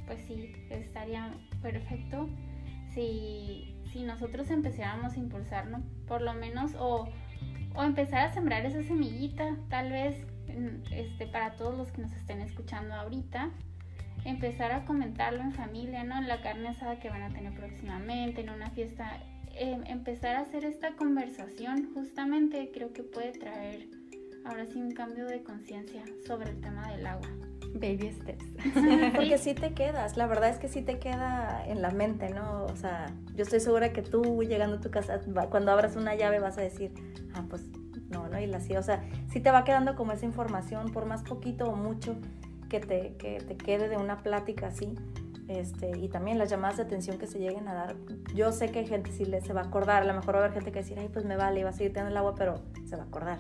pues 0.05 0.21
sí, 0.27 0.53
estaría 0.69 1.31
perfecto 1.61 2.29
si, 2.93 3.75
si 3.91 4.03
nosotros 4.03 4.49
empezáramos 4.49 5.13
a 5.13 5.19
impulsarnos, 5.19 5.83
por 6.07 6.21
lo 6.21 6.33
menos, 6.33 6.75
o, 6.75 7.07
o 7.75 7.83
empezar 7.83 8.27
a 8.27 8.33
sembrar 8.33 8.65
esa 8.65 8.83
semillita, 8.83 9.55
tal 9.69 9.91
vez 9.91 10.25
este, 10.91 11.27
para 11.27 11.55
todos 11.55 11.77
los 11.77 11.91
que 11.91 12.01
nos 12.01 12.11
estén 12.13 12.41
escuchando 12.41 12.93
ahorita, 12.95 13.49
empezar 14.25 14.71
a 14.71 14.85
comentarlo 14.85 15.41
en 15.41 15.53
familia, 15.53 16.03
¿no? 16.03 16.17
En 16.17 16.27
la 16.27 16.41
carne 16.41 16.69
asada 16.69 16.99
que 16.99 17.09
van 17.09 17.21
a 17.21 17.29
tener 17.29 17.53
próximamente, 17.53 18.41
en 18.41 18.49
una 18.49 18.69
fiesta 18.71 19.21
Em, 19.61 19.83
empezar 19.87 20.37
a 20.37 20.39
hacer 20.39 20.63
esta 20.63 20.95
conversación 20.95 21.93
justamente 21.93 22.71
creo 22.73 22.93
que 22.93 23.03
puede 23.03 23.33
traer 23.33 23.89
ahora 24.45 24.65
sí 24.65 24.81
un 24.81 24.91
cambio 24.91 25.25
de 25.27 25.43
conciencia 25.43 26.01
sobre 26.25 26.51
el 26.51 26.61
tema 26.61 26.89
del 26.93 27.05
agua. 27.05 27.27
Baby 27.73 28.09
steps. 28.09 28.45
Porque 29.15 29.37
sí 29.37 29.53
te 29.55 29.73
quedas, 29.73 30.15
la 30.15 30.27
verdad 30.27 30.49
es 30.49 30.59
que 30.59 30.69
sí 30.69 30.81
te 30.81 30.97
queda 30.97 31.61
en 31.67 31.81
la 31.81 31.91
mente, 31.91 32.29
¿no? 32.29 32.67
O 32.67 32.75
sea, 32.77 33.13
yo 33.35 33.43
estoy 33.43 33.59
segura 33.59 33.91
que 33.91 34.01
tú 34.01 34.43
llegando 34.43 34.77
a 34.77 34.79
tu 34.79 34.91
casa, 34.91 35.19
cuando 35.49 35.73
abras 35.73 35.97
una 35.97 36.15
llave 36.15 36.39
vas 36.39 36.57
a 36.57 36.61
decir, 36.61 36.93
ah, 37.33 37.43
pues 37.49 37.65
no, 38.09 38.29
no, 38.29 38.39
y 38.39 38.47
la 38.47 38.61
sí, 38.61 38.77
o 38.77 38.81
sea, 38.81 39.03
sí 39.29 39.41
te 39.41 39.51
va 39.51 39.65
quedando 39.65 39.97
como 39.97 40.13
esa 40.13 40.25
información, 40.25 40.93
por 40.93 41.05
más 41.05 41.21
poquito 41.23 41.65
o 41.65 41.75
mucho 41.75 42.15
que 42.69 42.79
te, 42.79 43.17
que 43.17 43.39
te 43.39 43.57
quede 43.57 43.89
de 43.89 43.97
una 43.97 44.23
plática 44.23 44.67
así, 44.67 44.95
este, 45.49 45.97
y 45.97 46.09
también 46.09 46.37
las 46.37 46.51
llamadas 46.51 46.77
de 46.77 46.83
atención 46.83 47.17
que 47.17 47.25
se 47.25 47.39
lleguen 47.39 47.67
a 47.67 47.73
dar. 47.73 47.95
Yo 48.35 48.51
sé 48.51 48.69
que 48.69 48.79
hay 48.79 48.87
gente 48.87 49.11
sí 49.11 49.25
le, 49.25 49.41
se 49.41 49.51
va 49.51 49.61
a 49.61 49.65
acordar, 49.65 50.03
a 50.03 50.05
lo 50.05 50.13
mejor 50.13 50.35
va 50.35 50.41
a 50.41 50.43
haber 50.43 50.53
gente 50.53 50.71
que 50.71 50.79
decir, 50.79 50.99
ay, 50.99 51.09
pues 51.11 51.25
me 51.25 51.35
vale, 51.37 51.59
iba 51.59 51.69
a 51.69 51.73
seguir 51.73 51.91
teniendo 51.91 52.11
el 52.11 52.17
agua, 52.17 52.35
pero 52.35 52.61
se 52.85 52.95
va 52.95 53.03
a 53.03 53.05
acordar. 53.07 53.39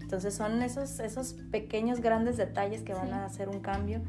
Entonces 0.00 0.34
son 0.34 0.62
esos, 0.62 1.00
esos 1.00 1.34
pequeños, 1.50 2.00
grandes 2.00 2.36
detalles 2.36 2.82
que 2.82 2.94
van 2.94 3.12
a 3.12 3.24
hacer 3.24 3.48
un 3.48 3.58
cambio. 3.58 4.00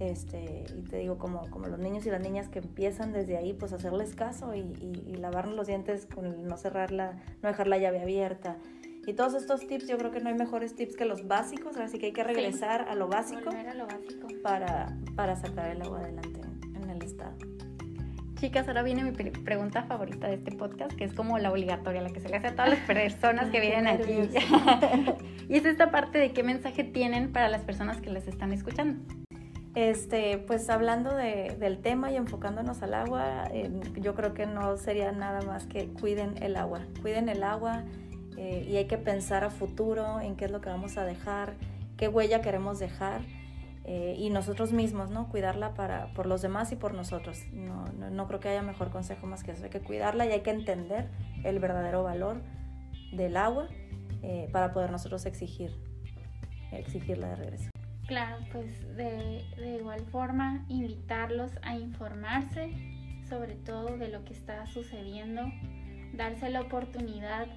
Este, 0.00 0.64
y 0.74 0.82
te 0.84 0.96
digo, 0.96 1.18
como, 1.18 1.48
como 1.50 1.66
los 1.66 1.78
niños 1.78 2.06
y 2.06 2.10
las 2.10 2.20
niñas 2.20 2.48
que 2.48 2.60
empiezan 2.60 3.12
desde 3.12 3.36
ahí, 3.36 3.52
pues 3.52 3.74
hacerles 3.74 4.14
caso 4.14 4.54
y, 4.54 4.60
y, 4.60 5.16
lavarnos 5.16 5.54
los 5.54 5.66
dientes 5.66 6.06
con 6.06 6.46
no 6.46 6.56
cerrarla, 6.56 7.18
no 7.42 7.48
dejar 7.48 7.66
la 7.66 7.78
llave 7.78 8.00
abierta, 8.00 8.56
Y 9.06 9.12
todos 9.12 9.34
estos 9.34 9.66
tips, 9.66 9.86
yo 9.86 9.98
creo 9.98 10.10
que 10.10 10.20
no 10.20 10.30
hay 10.30 10.34
mejores 10.34 10.74
tips 10.74 10.96
que 10.96 11.04
los 11.04 11.28
básicos, 11.28 11.76
así 11.76 11.98
que 11.98 12.06
hay 12.06 12.12
que 12.12 12.24
regresar 12.24 12.88
a 12.88 12.94
lo 12.94 13.06
básico, 13.06 13.50
a 13.50 13.74
lo 13.74 13.86
básico. 13.86 14.28
Para, 14.42 14.96
para 15.14 15.36
sacar 15.36 15.70
el 15.70 15.82
agua 15.82 16.00
adelante 16.00 16.36
estado. 17.06 17.36
Chicas, 18.36 18.68
ahora 18.68 18.82
viene 18.82 19.02
mi 19.02 19.12
pregunta 19.12 19.84
favorita 19.84 20.28
de 20.28 20.34
este 20.34 20.52
podcast, 20.52 20.92
que 20.92 21.04
es 21.04 21.14
como 21.14 21.38
la 21.38 21.50
obligatoria, 21.50 22.02
la 22.02 22.10
que 22.10 22.20
se 22.20 22.28
le 22.28 22.36
hace 22.36 22.48
a 22.48 22.52
todas 22.54 22.68
las 22.68 22.80
personas 22.86 23.50
que 23.50 23.60
vienen 23.60 23.86
aquí. 23.86 24.12
y 25.48 25.56
es 25.56 25.64
esta 25.64 25.90
parte 25.90 26.18
de 26.18 26.32
qué 26.32 26.42
mensaje 26.42 26.84
tienen 26.84 27.32
para 27.32 27.48
las 27.48 27.62
personas 27.62 28.00
que 28.02 28.10
les 28.10 28.28
están 28.28 28.52
escuchando. 28.52 29.02
Este, 29.74 30.38
pues 30.38 30.68
hablando 30.68 31.14
de, 31.14 31.56
del 31.58 31.78
tema 31.78 32.10
y 32.10 32.16
enfocándonos 32.16 32.82
al 32.82 32.94
agua, 32.94 33.50
yo 34.00 34.14
creo 34.14 34.34
que 34.34 34.46
no 34.46 34.76
sería 34.76 35.12
nada 35.12 35.42
más 35.42 35.66
que 35.66 35.88
cuiden 35.88 36.34
el 36.42 36.56
agua, 36.56 36.80
cuiden 37.02 37.28
el 37.28 37.42
agua 37.42 37.84
eh, 38.36 38.66
y 38.68 38.76
hay 38.76 38.86
que 38.86 38.98
pensar 38.98 39.44
a 39.44 39.50
futuro 39.50 40.20
en 40.20 40.36
qué 40.36 40.46
es 40.46 40.50
lo 40.50 40.60
que 40.60 40.68
vamos 40.68 40.96
a 40.96 41.04
dejar, 41.04 41.54
qué 41.96 42.08
huella 42.08 42.40
queremos 42.40 42.78
dejar 42.78 43.20
eh, 43.88 44.16
y 44.18 44.30
nosotros 44.30 44.72
mismos, 44.72 45.10
¿no? 45.10 45.28
Cuidarla 45.28 45.74
para, 45.74 46.12
por 46.12 46.26
los 46.26 46.42
demás 46.42 46.72
y 46.72 46.76
por 46.76 46.92
nosotros. 46.92 47.40
No, 47.52 47.84
no, 47.86 48.26
creo 48.26 48.40
que 48.40 48.48
haya 48.48 48.62
mejor 48.62 48.90
consejo 48.90 49.26
más 49.26 49.44
que 49.44 49.52
eso. 49.52 49.64
Hay 49.64 49.70
que 49.70 49.80
cuidarla 49.80 50.26
y 50.26 50.32
hay 50.32 50.40
que 50.40 50.50
entender 50.50 51.08
el 51.44 51.60
verdadero 51.60 52.02
valor 52.02 52.42
del 53.12 53.36
agua 53.36 53.68
eh, 54.22 54.48
para 54.52 54.72
poder 54.72 54.90
nosotros 54.90 55.24
exigir, 55.24 55.70
exigirla 56.72 57.28
de 57.28 57.36
regreso. 57.36 57.70
Claro, 58.08 58.44
pues 58.52 58.96
de, 58.96 59.44
de 59.56 59.76
igual 59.78 60.00
forma 60.10 60.64
invitarlos 60.68 61.52
a 61.62 61.76
informarse 61.76 62.72
sobre 63.28 63.54
todo 63.54 63.96
de 63.96 64.08
lo 64.08 64.24
que 64.24 64.32
está 64.32 64.66
sucediendo, 64.66 65.42
darse 66.14 66.50
la 66.50 66.62
oportunidad 66.62 67.48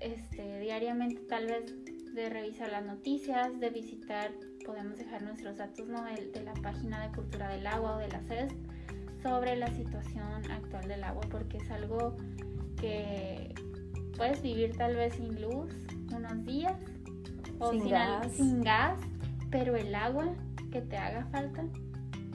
este, 0.00 0.60
diariamente 0.60 1.22
tal 1.22 1.46
vez 1.46 1.74
de 2.14 2.28
revisar 2.28 2.70
las 2.70 2.84
noticias, 2.84 3.58
de 3.58 3.70
visitar 3.70 4.30
podemos 4.64 4.98
dejar 4.98 5.22
nuestros 5.22 5.56
datos 5.56 5.86
¿no? 5.88 6.04
de, 6.04 6.42
la 6.44 6.54
página 6.54 7.06
de 7.06 7.14
Cultura 7.14 7.48
del 7.48 7.66
Agua 7.66 7.96
o 7.96 7.98
de 7.98 8.08
la 8.08 8.20
CES 8.22 8.52
sobre 9.22 9.56
la 9.56 9.68
situación 9.68 10.50
actual 10.50 10.88
del 10.88 11.04
agua, 11.04 11.22
porque 11.30 11.58
es 11.58 11.70
algo 11.70 12.16
que 12.80 13.54
puedes 14.16 14.42
vivir 14.42 14.76
tal 14.76 14.96
vez 14.96 15.14
sin 15.14 15.40
luz 15.40 15.70
unos 16.14 16.44
días 16.44 16.74
o 17.58 17.70
sin, 17.70 17.88
gas. 17.88 18.32
sin 18.32 18.62
gas, 18.62 18.98
pero 19.50 19.76
el 19.76 19.94
agua 19.94 20.34
que 20.72 20.80
te 20.80 20.96
haga 20.96 21.24
falta, 21.26 21.64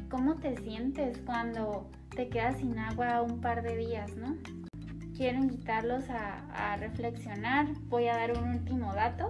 ¿cómo 0.09 0.35
te 0.35 0.55
sientes 0.57 1.17
cuando 1.25 1.89
te 2.15 2.29
quedas 2.29 2.57
sin 2.59 2.79
agua 2.79 3.21
un 3.21 3.41
par 3.41 3.63
de 3.63 3.75
días, 3.75 4.15
no? 4.15 4.37
Quiero 5.15 5.39
invitarlos 5.39 6.09
a, 6.09 6.73
a 6.73 6.77
reflexionar. 6.77 7.67
Voy 7.89 8.07
a 8.07 8.15
dar 8.15 8.37
un 8.37 8.49
último 8.49 8.93
dato 8.93 9.29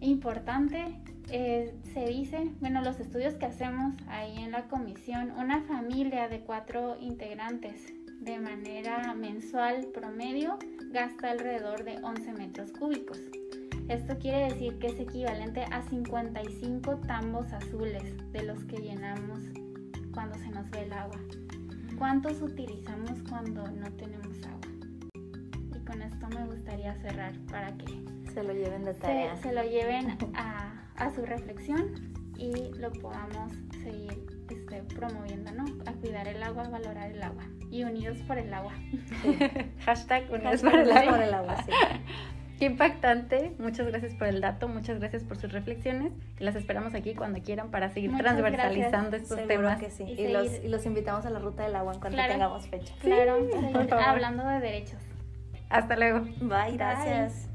importante 0.00 1.00
eh, 1.30 1.74
se 1.92 2.06
dice, 2.06 2.50
bueno, 2.60 2.82
los 2.82 2.98
estudios 3.00 3.34
que 3.34 3.46
hacemos 3.46 3.94
ahí 4.08 4.38
en 4.38 4.52
la 4.52 4.66
comisión, 4.68 5.30
una 5.32 5.62
familia 5.62 6.28
de 6.28 6.40
cuatro 6.40 6.96
integrantes 7.00 7.92
de 8.20 8.38
manera 8.38 9.14
mensual 9.14 9.88
promedio 9.92 10.58
gasta 10.90 11.30
alrededor 11.30 11.84
de 11.84 11.98
11 12.02 12.32
metros 12.32 12.72
cúbicos. 12.72 13.18
Esto 13.88 14.18
quiere 14.18 14.52
decir 14.52 14.78
que 14.78 14.88
es 14.88 15.00
equivalente 15.00 15.64
a 15.70 15.82
55 15.82 16.96
tambos 17.06 17.52
azules 17.52 18.02
de 18.32 18.42
los 18.42 18.64
que 18.64 18.76
llenamos 18.76 19.40
cuando 20.12 20.38
se 20.38 20.48
nos 20.48 20.68
ve 20.70 20.82
el 20.82 20.92
agua. 20.92 21.18
¿Cuántos 21.98 22.40
utilizamos 22.42 23.22
cuando 23.28 23.66
no 23.66 23.90
tenemos 23.92 24.36
agua? 24.46 24.68
Y 25.74 25.84
con 25.84 26.02
esto 26.02 26.28
me 26.28 26.46
gustaría 26.46 26.94
cerrar 26.96 27.32
para 27.50 27.76
que 27.76 28.17
se 28.42 28.46
lo 28.46 28.52
lleven 28.52 28.84
de 28.84 28.94
tarea. 28.94 29.36
se 29.36 29.52
lo 29.52 29.62
lleven 29.62 30.16
a 30.34 30.78
a 30.98 31.10
su 31.10 31.24
reflexión 31.24 32.12
y 32.36 32.52
lo 32.78 32.92
podamos 32.92 33.52
seguir 33.82 34.26
este, 34.50 34.82
promoviendo, 34.94 35.52
¿no? 35.52 35.64
A 35.86 35.92
cuidar 35.92 36.28
el 36.28 36.42
agua, 36.42 36.64
a 36.64 36.68
valorar 36.68 37.10
el 37.10 37.22
agua 37.22 37.44
y 37.70 37.84
unidos 37.84 38.18
por 38.26 38.38
el 38.38 38.52
agua. 38.52 38.72
Hashtag 39.84 40.30
unidos 40.30 40.62
por, 40.62 40.78
el 40.78 41.34
agua. 41.34 41.64
Qué 42.58 42.64
impactante. 42.64 43.52
Muchas 43.58 43.86
gracias 43.86 44.14
por 44.14 44.26
el 44.26 44.40
dato, 44.40 44.68
muchas 44.68 44.98
gracias 44.98 45.22
por 45.22 45.36
sus 45.36 45.52
reflexiones. 45.52 46.12
Las 46.38 46.56
esperamos 46.56 46.94
aquí 46.94 47.14
cuando 47.14 47.40
quieran 47.40 47.70
para 47.70 47.90
seguir 47.90 48.16
transversalizando 48.16 49.16
estos 49.16 49.46
temas. 49.46 49.78
Que 49.78 49.90
sí. 49.90 50.04
y, 50.04 50.28
los, 50.28 50.64
y, 50.64 50.68
los, 50.68 50.84
invitamos 50.86 51.26
a 51.26 51.30
la 51.30 51.38
ruta 51.38 51.64
del 51.64 51.76
agua 51.76 51.94
en 51.94 52.00
cuanto 52.00 52.18
tengamos 52.18 52.66
fecha. 52.66 52.94
Claro, 53.00 53.38
hablando 54.04 54.44
de 54.44 54.60
derechos. 54.60 55.00
Hasta 55.68 55.96
luego. 55.96 56.20
Bye, 56.40 56.76
gracias. 56.76 57.47